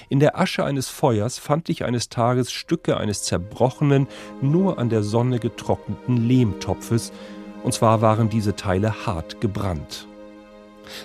[0.08, 4.08] In der Asche eines Feuers fand ich eines Tages Stücke eines zerbrochenen,
[4.42, 7.12] nur an der Sonne getrockneten Lehmtopfes,
[7.64, 10.08] und zwar waren diese Teile hart gebrannt.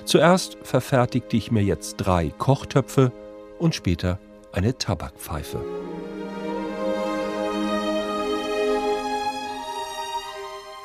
[0.05, 3.11] Zuerst verfertigte ich mir jetzt drei Kochtöpfe
[3.59, 4.21] und später
[4.53, 5.61] eine Tabakpfeife.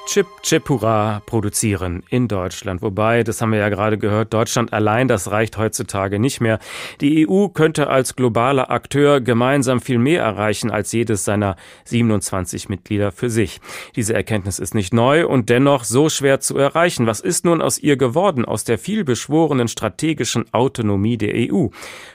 [0.06, 2.82] Chip Chipura produzieren in Deutschland.
[2.82, 6.60] Wobei, das haben wir ja gerade gehört, Deutschland allein, das reicht heutzutage nicht mehr.
[7.00, 13.14] Die EU könnte als globaler Akteur gemeinsam viel mehr erreichen als jedes seiner 27 Mitglieder
[13.14, 13.62] für sich.
[13.96, 17.08] Diese Erkenntnis ist nicht neu und dennoch so schwer zu erreichen.
[17.08, 21.68] Was ist nun aus ihr geworden, aus der vielbeschworenen strategischen Autonomie der EU?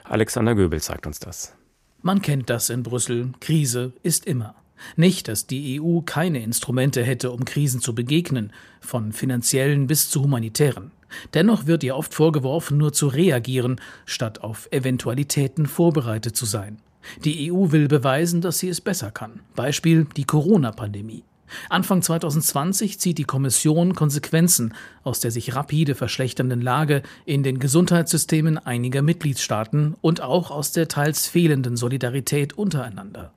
[0.05, 1.55] Alexander Göbel sagt uns das.
[2.03, 3.33] Man kennt das in Brüssel.
[3.41, 4.55] Krise ist immer.
[4.97, 10.23] Nicht, dass die EU keine Instrumente hätte, um Krisen zu begegnen, von finanziellen bis zu
[10.23, 10.93] humanitären.
[11.35, 16.79] Dennoch wird ihr oft vorgeworfen, nur zu reagieren, statt auf Eventualitäten vorbereitet zu sein.
[17.25, 19.41] Die EU will beweisen, dass sie es besser kann.
[19.55, 21.25] Beispiel die Corona-Pandemie.
[21.71, 28.59] Anfang 2020 zieht die Kommission Konsequenzen aus der sich rapide verschlechternden Lage in den Gesundheitssystemen
[28.59, 33.33] einiger Mitgliedstaaten und auch aus der teils fehlenden Solidarität untereinander.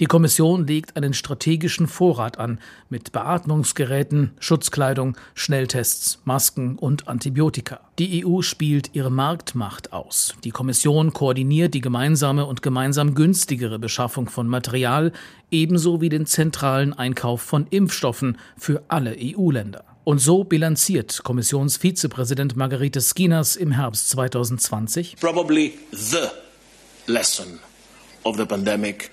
[0.00, 7.80] Die Kommission legt einen strategischen Vorrat an mit Beatmungsgeräten, Schutzkleidung, Schnelltests, Masken und Antibiotika.
[7.98, 10.34] Die EU spielt ihre Marktmacht aus.
[10.44, 15.12] Die Kommission koordiniert die gemeinsame und gemeinsam günstigere Beschaffung von Material
[15.50, 19.84] ebenso wie den zentralen Einkauf von Impfstoffen für alle EU-Länder.
[20.04, 25.16] Und so bilanziert Kommissionsvizepräsident Margarete Skinas im Herbst 2020.
[25.20, 26.28] Probably the
[27.06, 27.58] lesson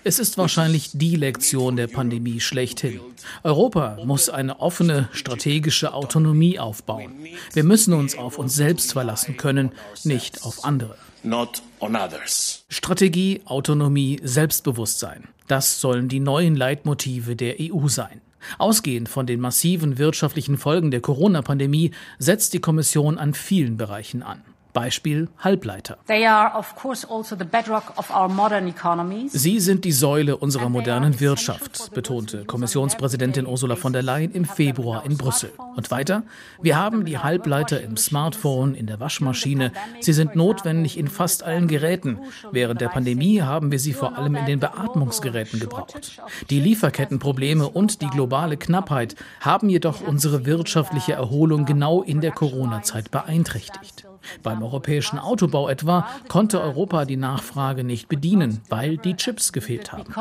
[0.04, 2.99] es ist wahrscheinlich die Lektion der Pandemie schlechthin.
[3.43, 7.12] Europa muss eine offene strategische Autonomie aufbauen.
[7.54, 9.71] Wir müssen uns auf uns selbst verlassen können,
[10.04, 10.95] nicht auf andere.
[12.69, 15.28] Strategie, Autonomie, Selbstbewusstsein.
[15.47, 18.21] Das sollen die neuen Leitmotive der EU sein.
[18.58, 24.41] Ausgehend von den massiven wirtschaftlichen Folgen der Corona-Pandemie setzt die Kommission an vielen Bereichen an.
[24.73, 25.97] Beispiel Halbleiter.
[26.09, 26.63] Also
[29.27, 35.05] Sie sind die Säule unserer modernen Wirtschaft, betonte Kommissionspräsidentin Ursula von der Leyen im Februar
[35.05, 35.51] in Brüssel.
[35.75, 36.23] Und weiter,
[36.62, 39.71] wir haben die Halbleiter im Smartphone, in der Waschmaschine.
[40.01, 42.19] Sie sind notwendig in fast allen Geräten.
[42.51, 46.19] Während der Pandemie haben wir sie vor allem in den Beatmungsgeräten gebraucht.
[46.49, 53.12] Die Lieferkettenprobleme und die globale Knappheit haben jedoch unsere wirtschaftliche Erholung genau in der Corona-Zeit
[53.12, 54.05] beeinträchtigt.
[54.41, 60.13] Beim europäischen Autobau etwa konnte Europa die Nachfrage nicht bedienen, weil die Chips gefehlt haben.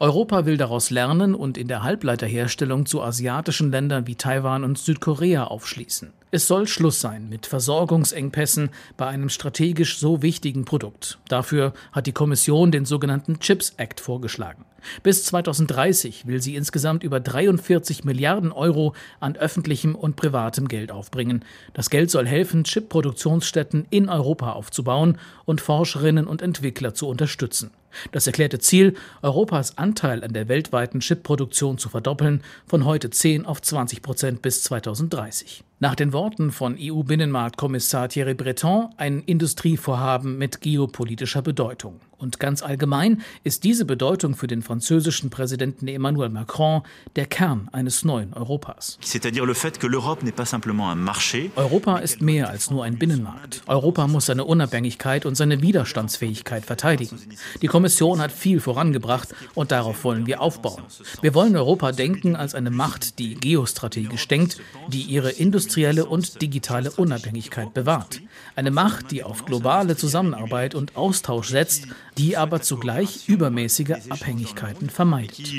[0.00, 5.44] Europa will daraus lernen und in der Halbleiterherstellung zu asiatischen Ländern wie Taiwan und Südkorea
[5.44, 6.12] aufschließen.
[6.34, 11.20] Es soll Schluss sein mit Versorgungsengpässen bei einem strategisch so wichtigen Produkt.
[11.28, 14.64] Dafür hat die Kommission den sogenannten Chips Act vorgeschlagen.
[15.04, 21.44] Bis 2030 will sie insgesamt über 43 Milliarden Euro an öffentlichem und privatem Geld aufbringen.
[21.72, 27.70] Das Geld soll helfen, Chip-Produktionsstätten in Europa aufzubauen und Forscherinnen und Entwickler zu unterstützen.
[28.10, 33.62] Das erklärte Ziel, Europas Anteil an der weltweiten Chipproduktion zu verdoppeln, von heute 10 auf
[33.62, 35.62] 20 Prozent bis 2030.
[35.84, 42.00] Nach den Worten von EU-Binnenmarktkommissar Thierry Breton ein Industrievorhaben mit geopolitischer Bedeutung.
[42.24, 46.80] Und ganz allgemein ist diese Bedeutung für den französischen Präsidenten Emmanuel Macron
[47.16, 48.98] der Kern eines neuen Europas.
[51.56, 53.60] Europa ist mehr als nur ein Binnenmarkt.
[53.66, 57.20] Europa muss seine Unabhängigkeit und seine Widerstandsfähigkeit verteidigen.
[57.60, 60.82] Die Kommission hat viel vorangebracht und darauf wollen wir aufbauen.
[61.20, 66.90] Wir wollen Europa denken als eine Macht, die geostrategisch denkt, die ihre industrielle und digitale
[66.90, 68.22] Unabhängigkeit bewahrt.
[68.56, 75.52] Eine Macht, die auf globale Zusammenarbeit und Austausch setzt, die aber zugleich übermäßige Abhängigkeiten vermeidet.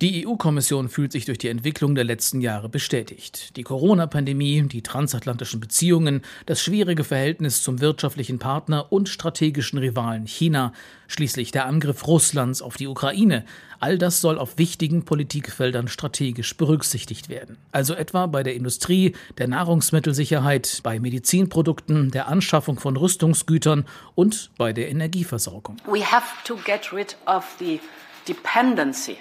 [0.00, 3.56] Die EU-Kommission fühlt sich durch die Entwicklung der letzten Jahre bestätigt.
[3.56, 10.72] Die Corona-Pandemie, die transatlantischen Beziehungen, das schwierige Verhältnis zum wirtschaftlichen Partner und strategischen Rivalen China,
[11.06, 13.44] schließlich der Angriff Russlands auf die Ukraine,
[13.78, 17.58] all das soll auf wichtigen Politikfeldern strategisch berücksichtigt werden.
[17.70, 24.72] Also etwa bei der Industrie, der Nahrungsmittelsicherheit, bei Medizinprodukten, der Anschaffung von Rüstungsgütern und bei
[24.72, 25.76] der Energieversorgung.
[25.86, 27.80] We have to get rid of the
[28.26, 29.18] dependency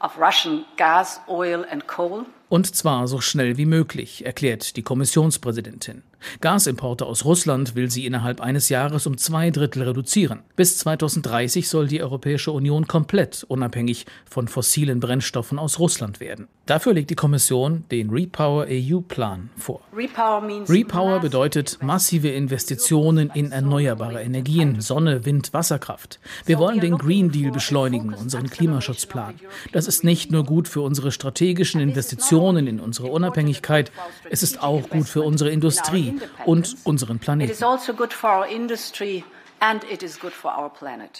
[0.00, 2.26] of Russian gas, oil and coal.
[2.48, 6.02] Und zwar so schnell wie möglich, erklärt die Kommissionspräsidentin.
[6.40, 10.40] Gasimporte aus Russland will sie innerhalb eines Jahres um zwei Drittel reduzieren.
[10.56, 16.48] Bis 2030 soll die Europäische Union komplett unabhängig von fossilen Brennstoffen aus Russland werden.
[16.64, 19.82] Dafür legt die Kommission den Repower EU-Plan vor.
[19.94, 26.20] Repower bedeutet massive Investitionen in erneuerbare Energien, Sonne, Wind, Wasserkraft.
[26.46, 29.34] Wir wollen den Green Deal beschleunigen, unseren Klimaschutzplan.
[29.72, 32.33] Das ist nicht nur gut für unsere strategischen Investitionen
[32.66, 33.90] in unsere Unabhängigkeit,
[34.30, 37.52] es ist auch gut für unsere Industrie und unseren Planeten.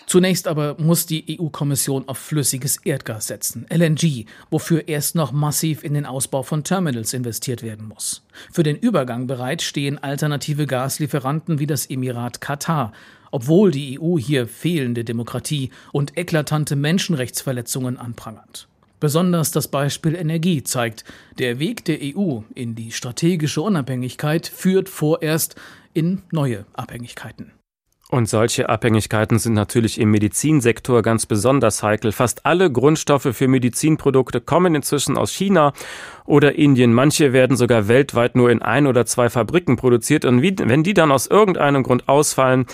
[0.06, 5.94] Zunächst aber muss die EU-Kommission auf flüssiges Erdgas setzen, LNG, wofür erst noch massiv in
[5.94, 8.22] den Ausbau von Terminals investiert werden muss.
[8.52, 12.92] Für den Übergang bereit stehen alternative Gaslieferanten wie das Emirat Katar,
[13.30, 18.68] obwohl die EU hier fehlende Demokratie und eklatante Menschenrechtsverletzungen anprangert.
[19.00, 21.04] Besonders das Beispiel Energie zeigt,
[21.38, 25.56] der Weg der EU in die strategische Unabhängigkeit führt vorerst
[25.92, 27.52] in neue Abhängigkeiten.
[28.10, 32.12] Und solche Abhängigkeiten sind natürlich im Medizinsektor ganz besonders heikel.
[32.12, 35.72] Fast alle Grundstoffe für Medizinprodukte kommen inzwischen aus China
[36.24, 36.92] oder Indien.
[36.92, 40.24] Manche werden sogar weltweit nur in ein oder zwei Fabriken produziert.
[40.24, 42.66] Und wenn die dann aus irgendeinem Grund ausfallen,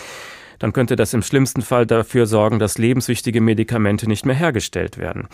[0.60, 5.26] dann könnte das im schlimmsten Fall dafür sorgen, dass lebenswichtige Medikamente nicht mehr hergestellt werden.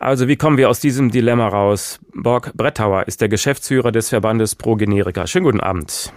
[0.00, 2.00] Also wie kommen wir aus diesem Dilemma raus?
[2.14, 5.28] Borg Brettauer ist der Geschäftsführer des Verbandes Pro Generika.
[5.28, 6.12] Schönen guten Abend.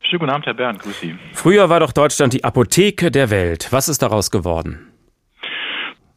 [0.00, 0.78] Schönen guten Abend, Herr Bernd.
[0.80, 1.14] Grüß Sie.
[1.32, 3.68] Früher war doch Deutschland die Apotheke der Welt.
[3.70, 4.88] Was ist daraus geworden?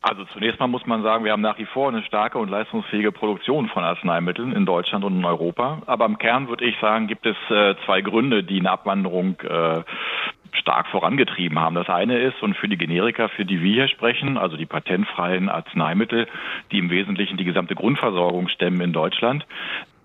[0.07, 3.11] Also zunächst mal muss man sagen, wir haben nach wie vor eine starke und leistungsfähige
[3.11, 5.81] Produktion von Arzneimitteln in Deutschland und in Europa.
[5.87, 9.81] Aber im Kern würde ich sagen, gibt es äh, zwei Gründe, die eine Abwanderung äh,
[10.55, 11.75] stark vorangetrieben haben.
[11.75, 15.49] Das eine ist, und für die Generika, für die wir hier sprechen, also die patentfreien
[15.49, 16.27] Arzneimittel,
[16.71, 19.45] die im Wesentlichen die gesamte Grundversorgung stemmen in Deutschland,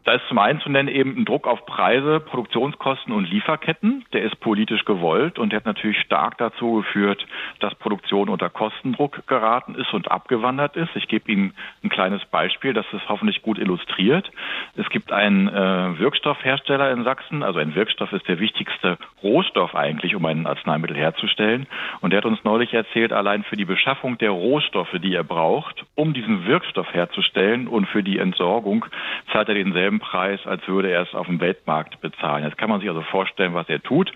[0.04, 4.04] da ist zum einen zu nennen eben ein Druck auf Preise, Produktionskosten und Lieferketten.
[4.12, 7.26] Der ist politisch gewollt und der hat natürlich stark dazu geführt,
[7.58, 10.90] dass Produktion unter Kostendruck geraten ist und abgewandert ist.
[10.94, 11.52] Ich gebe Ihnen
[11.84, 14.30] ein kleines Beispiel, das es hoffentlich gut illustriert.
[14.74, 20.16] Es gibt einen äh, Wirkstoffhersteller in Sachsen, also ein Wirkstoff ist der wichtigste Rohstoff eigentlich,
[20.16, 21.66] um ein Arzneimittel herzustellen.
[22.00, 25.84] Und der hat uns neulich erzählt, allein für die Beschaffung der Rohstoffe, die er braucht,
[25.94, 28.86] um diesen Wirkstoff herzustellen und für die Entsorgung,
[29.32, 32.44] zahlt er denselben denselben Preis, als würde er es auf dem Weltmarkt bezahlen.
[32.44, 34.12] Jetzt kann man sich also vorstellen, was er tut.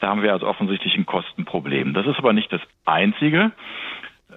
[0.00, 1.94] Da haben wir also offensichtlich ein Kostenproblem.
[1.94, 3.52] Das ist aber nicht das einzige.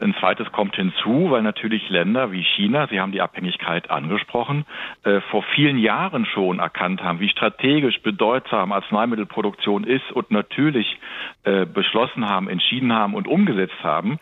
[0.02, 4.66] Ein zweites kommt hinzu, weil natürlich Länder wie China, Sie haben die Abhängigkeit angesprochen,
[5.04, 11.00] äh, vor vielen Jahren schon erkannt haben, wie strategisch bedeutsam Arzneimittelproduktion ist und natürlich
[11.44, 14.20] äh, beschlossen haben, entschieden haben und umgesetzt haben,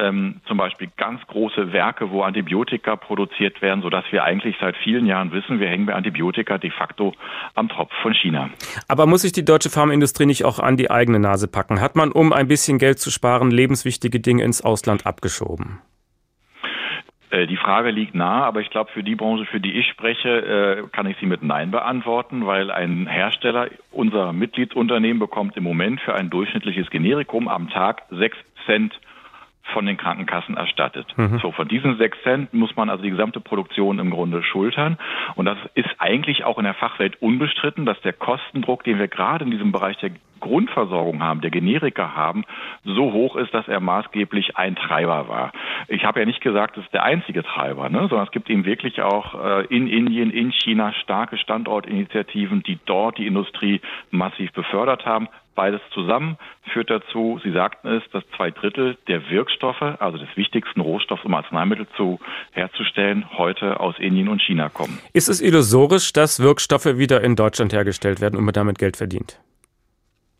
[0.00, 5.06] ähm, zum Beispiel ganz große Werke, wo Antibiotika produziert werden, sodass wir eigentlich seit vielen
[5.06, 7.12] Jahren wissen, wir hängen bei Antibiotika de facto
[7.54, 8.50] am Tropf von China.
[8.88, 11.80] Aber muss sich die deutsche Pharmaindustrie nicht auch an die eigene Nase packen?
[11.80, 15.80] Hat man, um ein bisschen Geld zu sparen, lebenswichtige Dinge ins Ausland abgeschoben?
[17.30, 20.28] Äh, die Frage liegt nahe, aber ich glaube, für die Branche, für die ich spreche,
[20.28, 26.00] äh, kann ich sie mit Nein beantworten, weil ein Hersteller, unser Mitgliedsunternehmen, bekommt im Moment
[26.00, 28.98] für ein durchschnittliches Generikum am Tag sechs Cent
[29.70, 31.06] von den Krankenkassen erstattet.
[31.16, 31.38] Mhm.
[31.40, 34.98] So, von diesen sechs Cent muss man also die gesamte Produktion im Grunde schultern.
[35.34, 39.44] Und das ist eigentlich auch in der Fachwelt unbestritten, dass der Kostendruck, den wir gerade
[39.44, 40.10] in diesem Bereich der
[40.40, 42.44] Grundversorgung haben, der Generika haben,
[42.84, 45.52] so hoch ist, dass er maßgeblich ein Treiber war.
[45.88, 48.00] Ich habe ja nicht gesagt, das ist der einzige Treiber, ne?
[48.08, 53.18] sondern es gibt eben wirklich auch äh, in Indien, in China starke Standortinitiativen, die dort
[53.18, 55.28] die Industrie massiv befördert haben.
[55.54, 56.38] Beides zusammen
[56.72, 61.34] führt dazu, Sie sagten es, dass zwei Drittel der Wirkstoffe, also des wichtigsten Rohstoffs, um
[61.34, 62.18] Arzneimittel zu
[62.52, 64.98] herzustellen, heute aus Indien und China kommen.
[65.12, 69.40] Ist es illusorisch, dass Wirkstoffe wieder in Deutschland hergestellt werden und man damit Geld verdient?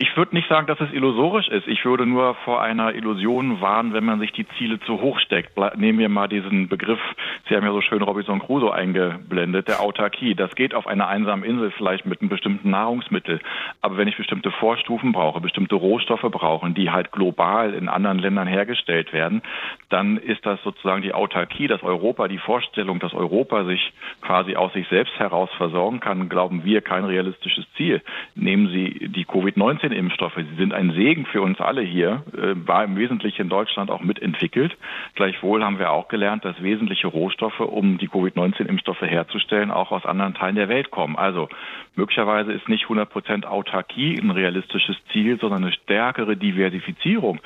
[0.02, 1.68] Ich würde nicht sagen, dass es illusorisch ist.
[1.68, 5.58] Ich würde nur vor einer Illusion warnen, wenn man sich die Ziele zu hoch steckt.
[5.76, 6.98] Nehmen wir mal diesen Begriff,
[7.46, 10.34] Sie haben ja so schön Robinson Crusoe eingeblendet, der Autarkie.
[10.34, 13.40] Das geht auf einer einsamen Insel vielleicht mit einem bestimmten Nahrungsmittel.
[13.82, 18.48] Aber wenn ich bestimmte Vorstufen brauche, bestimmte Rohstoffe brauche, die halt global in anderen Ländern
[18.48, 19.42] hergestellt werden,
[19.90, 23.92] dann ist das sozusagen die Autarkie, dass Europa, die Vorstellung, dass Europa sich
[24.22, 28.00] quasi aus sich selbst heraus versorgen kann, glauben wir kein realistisches Ziel.
[28.34, 30.36] Nehmen Sie die Covid-19 Impfstoffe.
[30.36, 34.00] Sie sind ein Segen für uns alle hier, äh, war im Wesentlichen in Deutschland auch
[34.00, 34.76] mitentwickelt.
[35.14, 40.34] Gleichwohl haben wir auch gelernt, dass wesentliche Rohstoffe, um die Covid-19-Impfstoffe herzustellen, auch aus anderen
[40.34, 41.16] Teilen der Welt kommen.
[41.16, 41.48] Also
[41.94, 47.40] möglicherweise ist nicht 100 Prozent Autarkie ein realistisches Ziel, sondern eine stärkere Diversifizierung.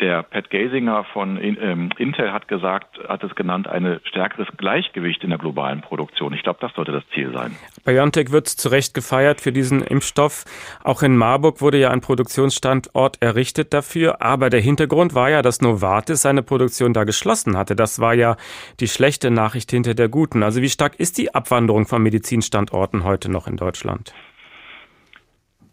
[0.00, 5.30] Der Pat Gasinger von ähm, Intel hat gesagt, hat es genannt, ein stärkeres Gleichgewicht in
[5.30, 6.32] der globalen Produktion.
[6.34, 7.56] Ich glaube, das sollte das Ziel sein.
[7.84, 10.44] BioNTech wird zu Recht gefeiert für diesen Impfstoff.
[10.84, 14.22] Auch in Marburg wurde ja ein Produktionsstandort errichtet dafür.
[14.22, 17.74] Aber der Hintergrund war ja, dass Novartis seine Produktion da geschlossen hatte.
[17.74, 18.36] Das war ja
[18.78, 20.44] die schlechte Nachricht hinter der guten.
[20.44, 23.77] Also wie stark ist die Abwanderung von Medizinstandorten heute noch in Deutschland?
[23.78, 24.12] Deutschland?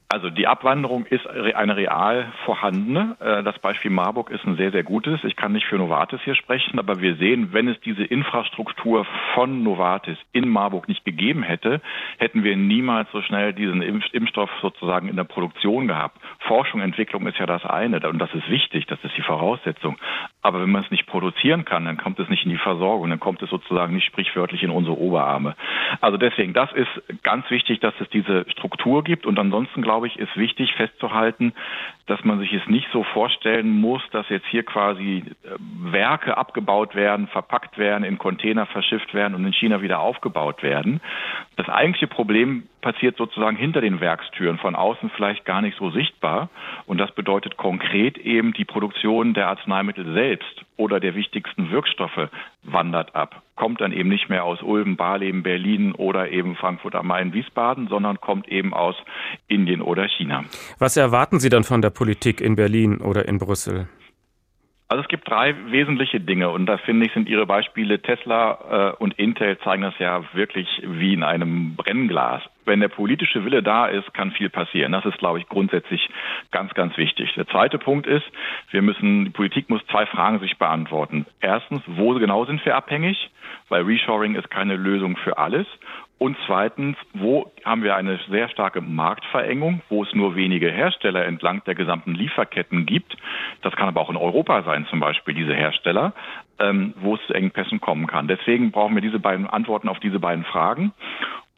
[0.07, 3.17] Also die Abwanderung ist eine real vorhandene.
[3.19, 5.23] Äh, das Beispiel Marburg ist ein sehr, sehr gutes.
[5.23, 9.63] Ich kann nicht für Novartis hier sprechen, aber wir sehen, wenn es diese Infrastruktur von
[9.63, 11.81] Novartis in Marburg nicht gegeben hätte,
[12.19, 16.19] hätten wir niemals so schnell diesen Impfstoff sozusagen in der Produktion gehabt.
[16.39, 19.97] Forschung, Entwicklung ist ja das eine und das ist wichtig, das ist die Voraussetzung.
[20.43, 23.19] Aber wenn man es nicht produzieren kann, dann kommt es nicht in die Versorgung, dann
[23.19, 25.55] kommt es sozusagen nicht sprichwörtlich in unsere Oberarme.
[25.99, 30.07] Also deswegen, das ist ganz wichtig, dass es diese Struktur gibt und ansonsten glaube glaube
[30.07, 31.53] ich, ist wichtig festzuhalten,
[32.05, 35.49] dass man sich es nicht so vorstellen muss, dass jetzt hier quasi äh,
[35.89, 40.99] Werke abgebaut werden, verpackt werden, in Container verschifft werden und in China wieder aufgebaut werden.
[41.55, 46.49] Das eigentliche Problem passiert sozusagen hinter den Werkstüren, von außen vielleicht gar nicht so sichtbar.
[46.87, 52.27] Und das bedeutet konkret eben, die Produktion der Arzneimittel selbst oder der wichtigsten Wirkstoffe
[52.63, 53.44] wandert ab.
[53.55, 57.87] Kommt dann eben nicht mehr aus Ulm, Barleben, Berlin oder eben Frankfurt am Main, Wiesbaden,
[57.87, 58.95] sondern kommt eben aus
[59.47, 60.43] Indien oder China.
[60.77, 63.87] Was erwarten Sie dann von der Politik in Berlin oder in Brüssel?
[64.87, 69.03] Also es gibt drei wesentliche Dinge und da finde ich, sind Ihre Beispiele Tesla äh,
[69.03, 72.43] und Intel zeigen das ja wirklich wie in einem Brennglas.
[72.65, 74.91] Wenn der politische Wille da ist, kann viel passieren.
[74.91, 76.07] Das ist, glaube ich, grundsätzlich
[76.51, 77.33] ganz, ganz wichtig.
[77.35, 78.25] Der zweite Punkt ist,
[78.69, 81.25] wir müssen, die Politik muss zwei Fragen sich beantworten.
[81.41, 83.31] Erstens, wo genau sind wir abhängig?
[83.69, 85.65] Weil Reshoring ist keine Lösung für alles.
[86.17, 91.61] Und zweitens, wo haben wir eine sehr starke Marktverengung, wo es nur wenige Hersteller entlang
[91.65, 93.17] der gesamten Lieferketten gibt.
[93.61, 96.13] Das kann aber auch in Europa sein, zum Beispiel diese Hersteller,
[96.59, 98.27] ähm, wo es zu Engpässen kommen kann.
[98.27, 100.93] Deswegen brauchen wir diese beiden Antworten auf diese beiden Fragen.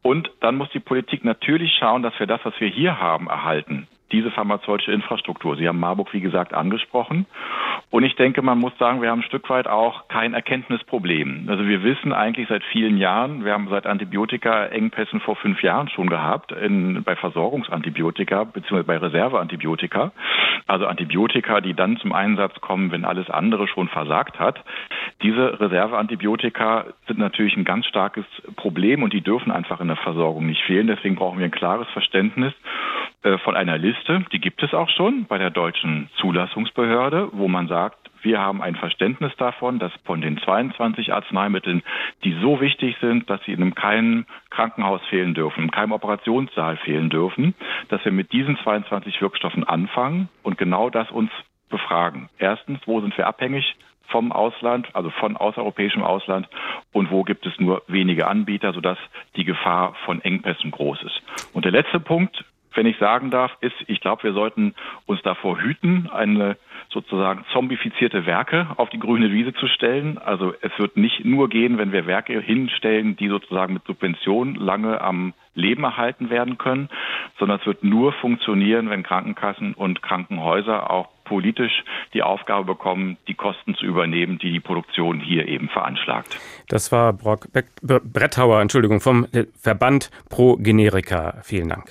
[0.01, 3.87] Und dann muss die Politik natürlich schauen, dass wir das, was wir hier haben, erhalten
[4.11, 5.57] diese pharmazeutische Infrastruktur.
[5.57, 7.25] Sie haben Marburg, wie gesagt, angesprochen.
[7.89, 11.47] Und ich denke, man muss sagen, wir haben ein Stück weit auch kein Erkenntnisproblem.
[11.47, 16.09] Also wir wissen eigentlich seit vielen Jahren, wir haben seit Antibiotika-Engpässen vor fünf Jahren schon
[16.09, 18.83] gehabt, in, bei Versorgungsantibiotika bzw.
[18.83, 20.11] bei Reserveantibiotika.
[20.67, 24.63] Also Antibiotika, die dann zum Einsatz kommen, wenn alles andere schon versagt hat.
[25.23, 30.45] Diese Reserveantibiotika sind natürlich ein ganz starkes Problem und die dürfen einfach in der Versorgung
[30.45, 30.87] nicht fehlen.
[30.87, 32.53] Deswegen brauchen wir ein klares Verständnis
[33.23, 33.96] äh, von einer Liste,
[34.31, 38.75] die gibt es auch schon bei der deutschen Zulassungsbehörde, wo man sagt, wir haben ein
[38.75, 41.83] Verständnis davon, dass von den 22 Arzneimitteln,
[42.23, 47.09] die so wichtig sind, dass sie in keinem Krankenhaus fehlen dürfen, in keinem Operationssaal fehlen
[47.09, 47.53] dürfen,
[47.89, 51.31] dass wir mit diesen 22 Wirkstoffen anfangen und genau das uns
[51.69, 52.29] befragen.
[52.37, 53.75] Erstens, wo sind wir abhängig
[54.07, 56.47] vom Ausland, also von außereuropäischem Ausland
[56.93, 58.97] und wo gibt es nur wenige Anbieter, sodass
[59.35, 61.21] die Gefahr von Engpässen groß ist.
[61.53, 62.43] Und der letzte Punkt,
[62.77, 64.75] wenn ich sagen darf, ist, ich glaube, wir sollten
[65.07, 66.57] uns davor hüten, eine
[66.89, 70.19] sozusagen zombifizierte Werke auf die grüne Wiese zu stellen.
[70.19, 75.01] Also es wird nicht nur gehen, wenn wir Werke hinstellen, die sozusagen mit Subventionen lange
[75.01, 76.87] am Leben erhalten werden können,
[77.39, 83.33] sondern es wird nur funktionieren, wenn Krankenkassen und Krankenhäuser auch politisch die Aufgabe bekommen, die
[83.33, 86.39] Kosten zu übernehmen, die die Produktion hier eben veranschlagt.
[86.67, 87.47] Das war Brock
[87.81, 89.27] Brettauer, Entschuldigung, vom
[89.59, 91.39] Verband Pro Generika.
[91.43, 91.89] Vielen Dank.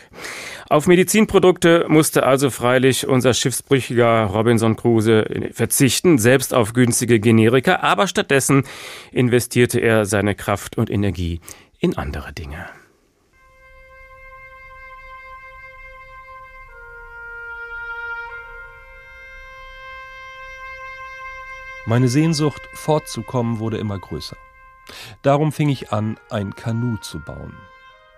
[0.69, 8.07] Auf Medizinprodukte musste also freilich unser schiffsbrüchiger Robinson Crusoe verzichten, selbst auf günstige Generika, aber
[8.07, 8.65] stattdessen
[9.13, 11.41] investierte er seine Kraft und Energie
[11.79, 12.67] in andere Dinge.
[21.89, 24.37] Meine Sehnsucht, fortzukommen, wurde immer größer.
[25.23, 27.55] Darum fing ich an, ein Kanu zu bauen.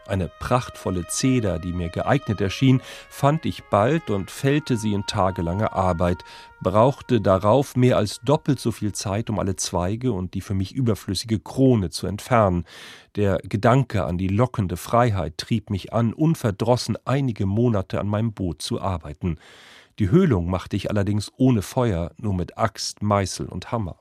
[0.07, 5.75] Eine prachtvolle Zeder, die mir geeignet erschien, fand ich bald und fällte sie in tagelanger
[5.75, 6.25] Arbeit,
[6.63, 10.75] brauchte darauf mehr als doppelt so viel Zeit, um alle Zweige und die für mich
[10.75, 12.65] überflüssige Krone zu entfernen.
[13.17, 18.63] Der Gedanke an die lockende Freiheit trieb mich an, unverdrossen einige Monate an meinem Boot
[18.63, 19.37] zu arbeiten.
[19.99, 23.97] Die Höhlung machte ich allerdings ohne Feuer, nur mit Axt, Meißel und Hammer.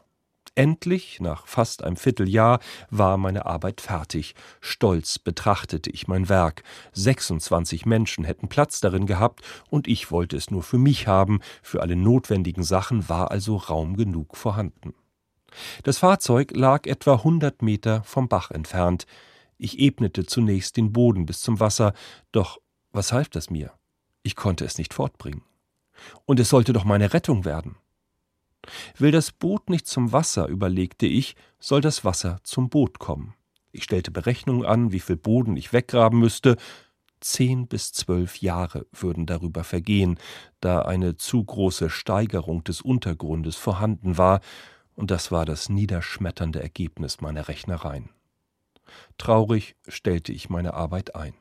[0.54, 4.36] Endlich, nach fast einem Vierteljahr, war meine Arbeit fertig.
[4.62, 6.64] Stolz betrachtete ich mein Werk.
[6.94, 11.40] 26 Menschen hätten Platz darin gehabt, und ich wollte es nur für mich haben.
[11.64, 14.94] Für alle notwendigen Sachen war also Raum genug vorhanden.
[15.84, 19.06] Das Fahrzeug lag etwa 100 Meter vom Bach entfernt.
[19.58, 21.94] Ich ebnete zunächst den Boden bis zum Wasser,
[22.32, 22.60] doch
[22.92, 23.74] was half das mir?
[24.22, 25.42] Ich konnte es nicht fortbringen.
[26.26, 27.78] Und es sollte doch meine Rettung werden.
[28.98, 33.34] Will das Boot nicht zum Wasser, überlegte ich, soll das Wasser zum Boot kommen.
[33.72, 36.58] Ich stellte Berechnungen an, wie viel Boden ich weggraben müsste.
[37.20, 40.20] Zehn bis zwölf Jahre würden darüber vergehen,
[40.62, 44.42] da eine zu große Steigerung des Untergrundes vorhanden war,
[44.96, 48.10] und das war das niederschmetternde Ergebnis meiner Rechnereien.
[49.18, 51.36] Traurig stellte ich meine Arbeit ein.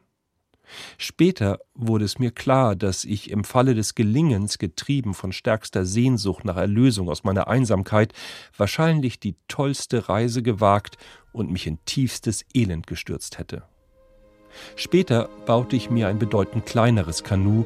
[0.98, 6.44] Später wurde es mir klar, dass ich im Falle des Gelingens, getrieben von stärkster Sehnsucht
[6.44, 8.12] nach Erlösung aus meiner Einsamkeit,
[8.56, 10.96] wahrscheinlich die tollste Reise gewagt
[11.32, 13.62] und mich in tiefstes Elend gestürzt hätte.
[14.74, 17.64] Später baute ich mir ein bedeutend kleineres Kanu,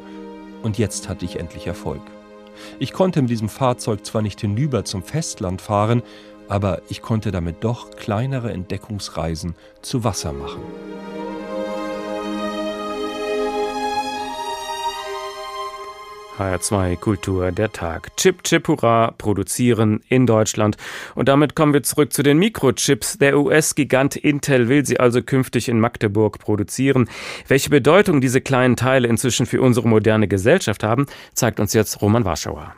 [0.63, 2.03] und jetzt hatte ich endlich Erfolg.
[2.79, 6.03] Ich konnte mit diesem Fahrzeug zwar nicht hinüber zum Festland fahren,
[6.49, 10.61] aber ich konnte damit doch kleinere Entdeckungsreisen zu Wasser machen.
[16.41, 18.16] HR2 Kultur der Tag.
[18.16, 20.76] Chip Chip Hurra produzieren in Deutschland.
[21.14, 23.18] Und damit kommen wir zurück zu den Mikrochips.
[23.18, 27.09] Der US-Gigant Intel will sie also künftig in Magdeburg produzieren.
[27.47, 32.24] Welche Bedeutung diese kleinen Teile inzwischen für unsere moderne Gesellschaft haben, zeigt uns jetzt Roman
[32.24, 32.74] Warschauer.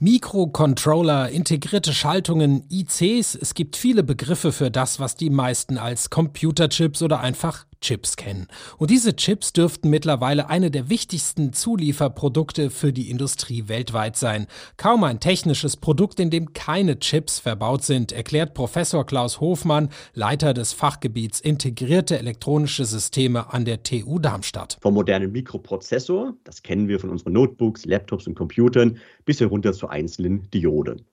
[0.00, 7.00] Mikrocontroller, integrierte Schaltungen, ICs, es gibt viele Begriffe für das, was die meisten als Computerchips
[7.02, 8.48] oder einfach Chips kennen.
[8.78, 14.46] Und diese Chips dürften mittlerweile eine der wichtigsten Zulieferprodukte für die Industrie weltweit sein.
[14.78, 20.54] Kaum ein technisches Produkt, in dem keine Chips verbaut sind, erklärt Professor Klaus Hofmann, Leiter
[20.54, 24.78] des Fachgebiets Integrierte elektronische Systeme an der TU Darmstadt.
[24.80, 29.88] Vom modernen Mikroprozessor, das kennen wir von unseren Notebooks, Laptops und Computern, bis herunter zu
[29.88, 31.04] einzelnen Dioden.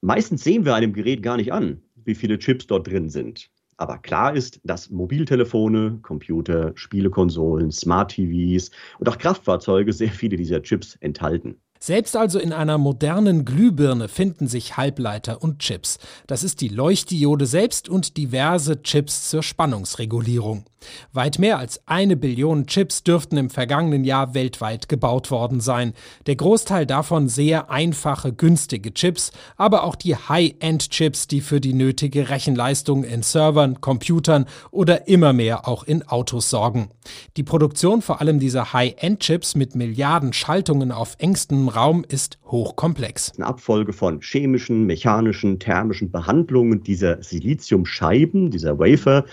[0.00, 3.50] Meistens sehen wir einem Gerät gar nicht an, wie viele Chips dort drin sind.
[3.78, 10.96] Aber klar ist, dass Mobiltelefone, Computer, Spielekonsolen, Smart-TVs und auch Kraftfahrzeuge sehr viele dieser Chips
[10.96, 11.60] enthalten.
[11.86, 16.00] Selbst also in einer modernen Glühbirne finden sich Halbleiter und Chips.
[16.26, 20.64] Das ist die Leuchtdiode selbst und diverse Chips zur Spannungsregulierung.
[21.12, 25.92] Weit mehr als eine Billion Chips dürften im vergangenen Jahr weltweit gebaut worden sein.
[26.26, 32.28] Der Großteil davon sehr einfache, günstige Chips, aber auch die High-End-Chips, die für die nötige
[32.28, 36.90] Rechenleistung in Servern, Computern oder immer mehr auch in Autos sorgen.
[37.36, 43.32] Die Produktion vor allem dieser High-End-Chips mit Milliarden Schaltungen auf engstem Raum ist hochkomplex.
[43.36, 49.26] Eine Abfolge von chemischen, mechanischen, thermischen Behandlungen dieser Siliziumscheiben, dieser Wafer,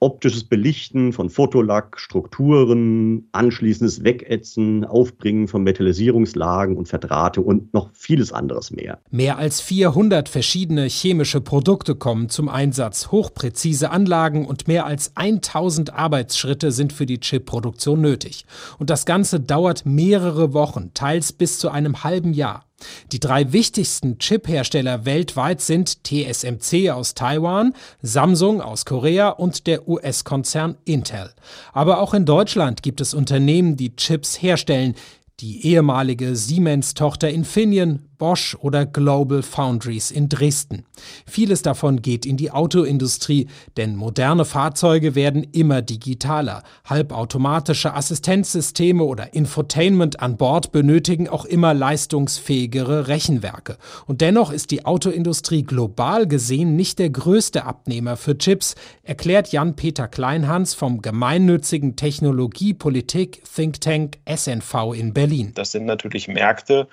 [0.00, 8.32] optisches Belichten von Fotolack, Strukturen, anschließendes Wegätzen, Aufbringen von Metallisierungslagen und Verdrahte und noch vieles
[8.32, 8.98] anderes mehr.
[9.10, 13.10] Mehr als 400 verschiedene chemische Produkte kommen zum Einsatz.
[13.10, 18.44] Hochpräzise Anlagen und mehr als 1000 Arbeitsschritte sind für die Chipproduktion nötig.
[18.78, 22.67] Und das Ganze dauert mehrere Wochen, teils bis zu einem halben Jahr.
[23.12, 30.76] Die drei wichtigsten Chip-Hersteller weltweit sind TSMC aus Taiwan, Samsung aus Korea und der US-Konzern
[30.84, 31.32] Intel.
[31.72, 34.94] Aber auch in Deutschland gibt es Unternehmen, die Chips herstellen.
[35.40, 40.84] Die ehemalige Siemens-Tochter Infineon, Bosch oder Global Foundries in Dresden.
[41.26, 46.62] Vieles davon geht in die Autoindustrie, denn moderne Fahrzeuge werden immer digitaler.
[46.84, 53.78] Halbautomatische Assistenzsysteme oder Infotainment an Bord benötigen auch immer leistungsfähigere Rechenwerke.
[54.06, 60.08] Und dennoch ist die Autoindustrie global gesehen nicht der größte Abnehmer für Chips, erklärt Jan-Peter
[60.08, 65.52] Kleinhans vom gemeinnützigen Technologiepolitik Think Tank SNV in Berlin.
[65.54, 66.88] Das sind natürlich Märkte,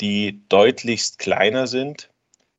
[0.00, 2.10] die deutlichst kleiner sind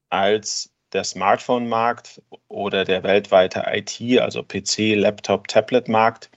[0.09, 6.29] als der Smartphone-Markt oder der weltweite IT, also PC, Laptop, Tablet-Markt.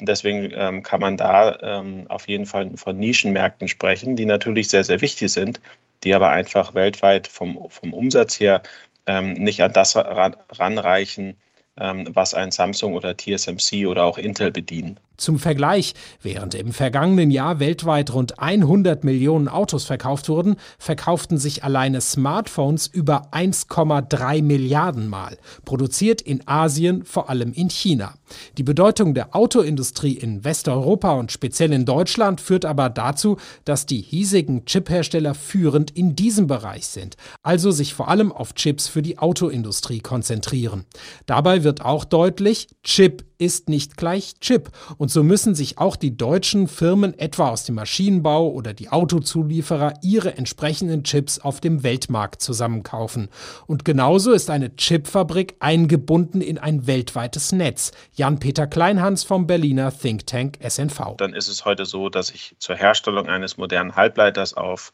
[0.00, 4.84] Deswegen ähm, kann man da ähm, auf jeden Fall von Nischenmärkten sprechen, die natürlich sehr,
[4.84, 5.60] sehr wichtig sind,
[6.02, 8.62] die aber einfach weltweit vom, vom Umsatz her
[9.06, 11.36] ähm, nicht an das ranreichen,
[11.76, 14.98] ähm, was ein Samsung oder TSMC oder auch Intel bedienen.
[15.22, 21.62] Zum Vergleich, während im vergangenen Jahr weltweit rund 100 Millionen Autos verkauft wurden, verkauften sich
[21.62, 28.14] alleine Smartphones über 1,3 Milliarden Mal, produziert in Asien, vor allem in China.
[28.58, 34.00] Die Bedeutung der Autoindustrie in Westeuropa und speziell in Deutschland führt aber dazu, dass die
[34.00, 39.18] hiesigen Chiphersteller führend in diesem Bereich sind, also sich vor allem auf Chips für die
[39.18, 40.84] Autoindustrie konzentrieren.
[41.26, 44.70] Dabei wird auch deutlich, Chip ist nicht gleich Chip.
[44.98, 49.94] Und so müssen sich auch die deutschen Firmen etwa aus dem Maschinenbau oder die Autozulieferer
[50.02, 53.28] ihre entsprechenden Chips auf dem Weltmarkt zusammenkaufen.
[53.66, 57.90] Und genauso ist eine Chipfabrik eingebunden in ein weltweites Netz.
[58.14, 61.16] Jan-Peter Kleinhans vom Berliner Think Tank SNV.
[61.18, 64.92] Dann ist es heute so, dass ich zur Herstellung eines modernen Halbleiters auf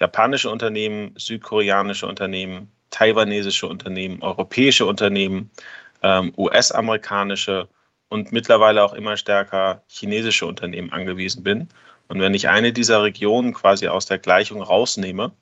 [0.00, 5.50] japanische Unternehmen, südkoreanische Unternehmen, taiwanesische Unternehmen, europäische Unternehmen,
[6.02, 7.68] ähm, US-amerikanische
[8.08, 11.68] und mittlerweile auch immer stärker chinesische Unternehmen angewiesen bin.
[12.08, 15.32] Und wenn ich eine dieser Regionen quasi aus der Gleichung rausnehme,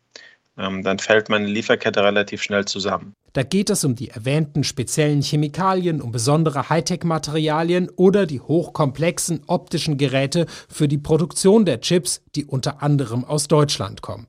[0.57, 3.15] dann fällt meine Lieferkette relativ schnell zusammen.
[3.33, 9.99] Da geht es um die erwähnten speziellen Chemikalien, um besondere Hightech-Materialien oder die hochkomplexen optischen
[9.99, 14.29] Geräte für die Produktion der Chips, die unter anderem aus Deutschland kommen.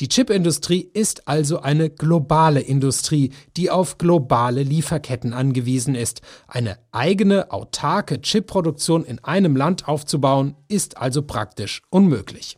[0.00, 6.22] Die Chipindustrie ist also eine globale Industrie, die auf globale Lieferketten angewiesen ist.
[6.46, 12.56] Eine eigene, autarke Chipproduktion in einem Land aufzubauen, ist also praktisch unmöglich.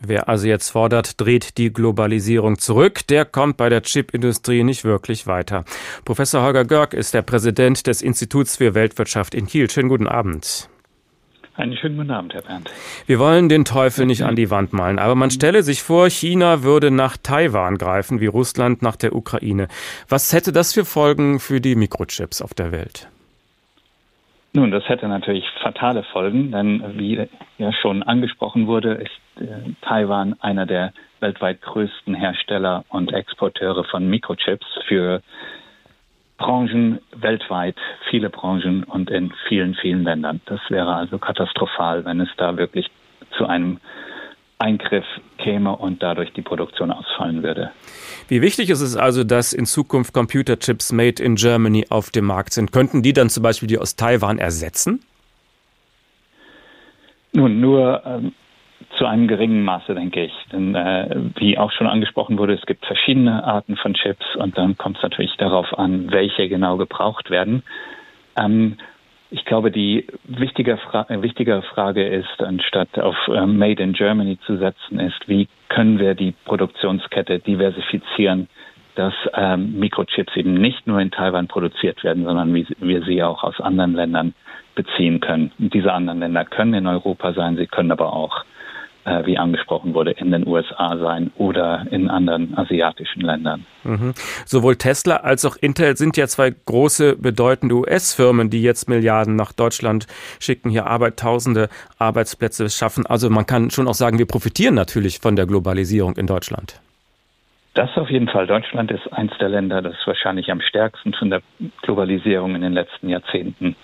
[0.00, 5.26] Wer also jetzt fordert, dreht die Globalisierung zurück, der kommt bei der Chipindustrie nicht wirklich
[5.26, 5.64] weiter.
[6.04, 9.68] Professor Holger Görg ist der Präsident des Instituts für Weltwirtschaft in Kiel.
[9.68, 10.68] Schönen guten Abend.
[11.56, 12.70] Einen schönen guten Abend, Herr Bernd.
[13.06, 16.62] Wir wollen den Teufel nicht an die Wand malen, aber man stelle sich vor, China
[16.62, 19.66] würde nach Taiwan greifen, wie Russland nach der Ukraine.
[20.08, 23.08] Was hätte das für Folgen für die Mikrochips auf der Welt?
[24.54, 27.28] Nun, das hätte natürlich fatale Folgen, denn wie
[27.58, 34.08] ja schon angesprochen wurde, ist äh, Taiwan einer der weltweit größten Hersteller und Exporteure von
[34.08, 35.22] Mikrochips für
[36.38, 37.76] Branchen weltweit,
[38.08, 40.40] viele Branchen und in vielen, vielen Ländern.
[40.46, 42.88] Das wäre also katastrophal, wenn es da wirklich
[43.36, 43.80] zu einem
[44.58, 45.04] Eingriff
[45.38, 47.70] käme und dadurch die Produktion ausfallen würde.
[48.28, 52.52] Wie wichtig ist es also, dass in Zukunft Computerchips made in Germany auf dem Markt
[52.52, 52.72] sind?
[52.72, 55.00] Könnten die dann zum Beispiel die aus Taiwan ersetzen?
[57.32, 58.32] Nun, nur ähm,
[58.96, 60.32] zu einem geringen Maße, denke ich.
[60.52, 64.76] Denn äh, wie auch schon angesprochen wurde, es gibt verschiedene Arten von Chips und dann
[64.76, 67.62] kommt es natürlich darauf an, welche genau gebraucht werden.
[68.36, 68.76] Ähm,
[69.30, 74.56] ich glaube, die wichtige, Fra wichtige Frage ist, anstatt auf äh, Made in Germany zu
[74.56, 78.48] setzen, ist, wie können wir die Produktionskette diversifizieren,
[78.94, 83.44] dass ähm, Mikrochips eben nicht nur in Taiwan produziert werden, sondern wie wir sie auch
[83.44, 84.34] aus anderen Ländern
[84.74, 85.52] beziehen können.
[85.58, 88.44] Und diese anderen Länder können in Europa sein, sie können aber auch
[89.08, 93.64] äh, wie angesprochen wurde, in den USA sein oder in anderen asiatischen Ländern.
[93.84, 94.12] Mhm.
[94.44, 99.52] Sowohl Tesla als auch Intel sind ja zwei große, bedeutende US-Firmen, die jetzt Milliarden nach
[99.52, 100.06] Deutschland
[100.38, 103.06] schicken, hier Arbeit, tausende Arbeitsplätze schaffen.
[103.06, 106.80] Also man kann schon auch sagen, wir profitieren natürlich von der Globalisierung in Deutschland.
[107.74, 108.46] Das auf jeden Fall.
[108.46, 111.42] Deutschland ist eins der Länder, das wahrscheinlich am stärksten von der
[111.82, 113.76] Globalisierung in den letzten Jahrzehnten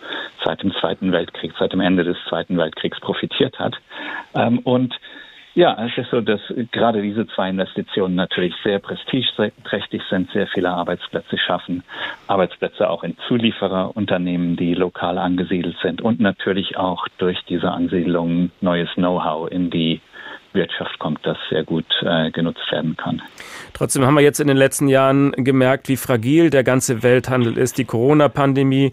[0.45, 3.77] seit dem Zweiten Weltkrieg, seit dem Ende des Zweiten Weltkriegs profitiert hat.
[4.35, 4.95] Ähm, und
[5.55, 6.41] ja, es ist so, dass
[6.73, 11.85] gerade diese zwei Investitionen natürlich sehr prestigeträchtig sind, sehr viele Arbeitsplätze schaffen,
[12.27, 18.91] Arbeitsplätze auch in Zuliefererunternehmen, die lokal angesiedelt sind und natürlich auch durch diese Ansiedlung neues
[18.95, 20.01] Know-how in die
[20.55, 23.21] Wirtschaft kommt, das sehr gut äh, genutzt werden kann.
[23.73, 27.79] Trotzdem haben wir jetzt in den letzten Jahren gemerkt, wie fragil der ganze Welthandel ist.
[27.79, 28.93] Die Corona-Pandemie,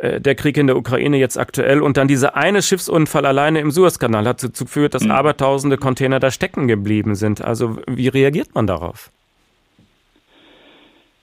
[0.00, 3.70] äh, der Krieg in der Ukraine jetzt aktuell und dann dieser eine Schiffsunfall alleine im
[3.70, 5.12] Suezkanal hat dazu geführt, dass mhm.
[5.12, 7.42] abertausende Container da stecken geblieben sind.
[7.42, 9.10] Also wie reagiert man darauf?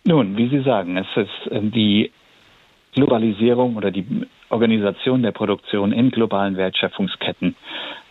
[0.03, 2.11] Nun, wie Sie sagen, es ist äh, die
[2.93, 4.05] Globalisierung oder die
[4.49, 7.55] Organisation der Produktion in globalen Wertschöpfungsketten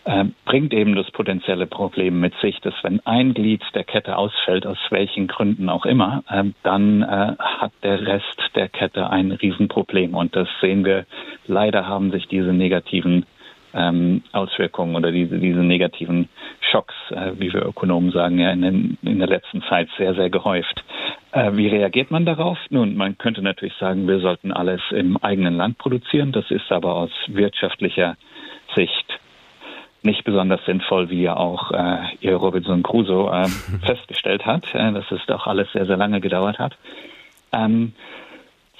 [0.04, 4.66] äh, bringt eben das potenzielle Problem mit sich, dass wenn ein Glied der Kette ausfällt,
[4.66, 10.14] aus welchen Gründen auch immer, äh, dann äh, hat der Rest der Kette ein Riesenproblem.
[10.14, 11.06] Und das sehen wir.
[11.46, 13.26] Leider haben sich diese negativen
[13.74, 16.28] ähm, Auswirkungen oder diese, diese negativen
[16.60, 20.30] Schocks, äh, wie wir Ökonomen sagen, ja in, den, in der letzten Zeit sehr, sehr
[20.30, 20.84] gehäuft.
[21.32, 22.58] Äh, wie reagiert man darauf?
[22.70, 26.32] Nun, man könnte natürlich sagen, wir sollten alles im eigenen Land produzieren.
[26.32, 28.16] Das ist aber aus wirtschaftlicher
[28.76, 29.20] Sicht
[30.04, 33.48] nicht besonders sinnvoll, wie ja auch äh, ihr Robinson Crusoe äh,
[33.86, 36.76] festgestellt hat, äh, dass es doch alles sehr, sehr lange gedauert hat.
[37.52, 37.92] Ähm,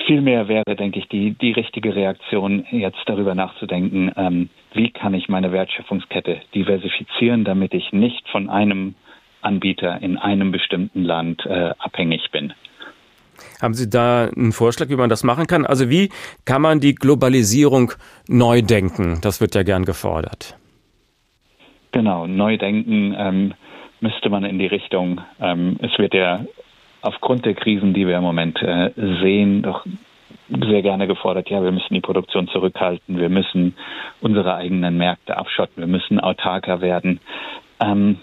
[0.06, 5.28] Vielmehr wäre, denke ich, die, die richtige Reaktion, jetzt darüber nachzudenken, ähm, wie kann ich
[5.28, 8.96] meine Wertschöpfungskette diversifizieren, damit ich nicht von einem
[9.40, 12.52] Anbieter in einem bestimmten Land äh, abhängig bin.
[13.62, 15.64] Haben Sie da einen Vorschlag, wie man das machen kann?
[15.64, 16.10] Also wie
[16.44, 17.92] kann man die Globalisierung
[18.28, 19.20] neu denken?
[19.22, 20.56] Das wird ja gern gefordert.
[21.94, 23.54] Genau, neu denken ähm,
[24.00, 26.44] müsste man in die Richtung, ähm, es wird ja
[27.02, 29.86] aufgrund der Krisen, die wir im Moment äh, sehen, doch
[30.48, 33.76] sehr gerne gefordert, ja, wir müssen die Produktion zurückhalten, wir müssen
[34.20, 37.20] unsere eigenen Märkte abschotten, wir müssen autarker werden.
[37.80, 38.18] Ähm,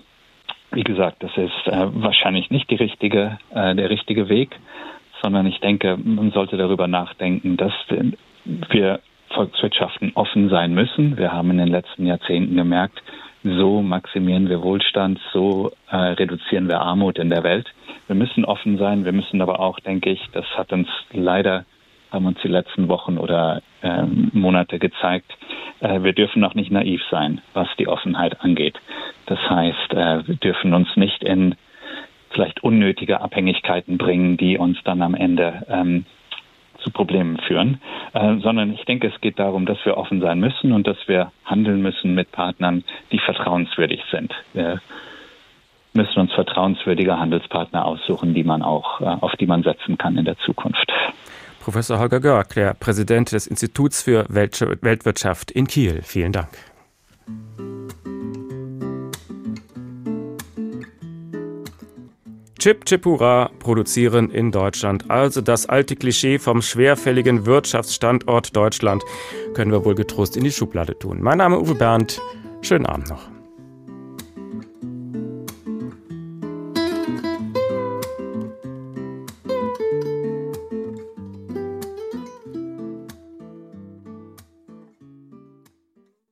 [0.72, 4.54] wie gesagt, das ist äh, wahrscheinlich nicht die richtige, äh, der richtige Weg,
[5.24, 7.74] sondern ich denke, man sollte darüber nachdenken, dass
[8.44, 9.00] wir
[9.30, 11.18] Volkswirtschaften offen sein müssen.
[11.18, 13.02] Wir haben in den letzten Jahrzehnten gemerkt,
[13.44, 17.68] so maximieren wir Wohlstand, so äh, reduzieren wir Armut in der Welt.
[18.08, 21.66] Wir müssen offen sein, wir müssen aber auch, denke ich, das hat uns leider,
[22.12, 25.32] haben uns die letzten Wochen oder äh, Monate gezeigt,
[25.80, 28.78] äh, wir dürfen noch nicht naiv sein, was die Offenheit angeht.
[29.26, 31.56] Das heißt, äh, wir dürfen uns nicht in
[32.30, 36.06] vielleicht unnötige Abhängigkeiten bringen, die uns dann am Ende ähm,
[36.84, 37.82] zu Problemen führen,
[38.14, 41.32] äh, sondern ich denke, es geht darum, dass wir offen sein müssen und dass wir
[41.46, 44.34] handeln müssen mit Partnern, die vertrauenswürdig sind.
[44.54, 44.82] Wir
[45.94, 50.26] müssen uns vertrauenswürdige Handelspartner aussuchen, die man auch, äh, auf die man setzen kann in
[50.26, 50.92] der Zukunft.
[51.62, 56.02] Professor Holger Görg, der Präsident des Instituts für Weltwirtschaft in Kiel.
[56.04, 56.50] Vielen Dank.
[62.62, 65.10] Chip Chipura produzieren in Deutschland.
[65.10, 69.02] Also das alte Klischee vom schwerfälligen Wirtschaftsstandort Deutschland
[69.56, 71.24] können wir wohl getrost in die Schublade tun.
[71.24, 72.22] Mein Name ist Uwe Bernd.
[72.62, 73.41] Schönen Abend noch.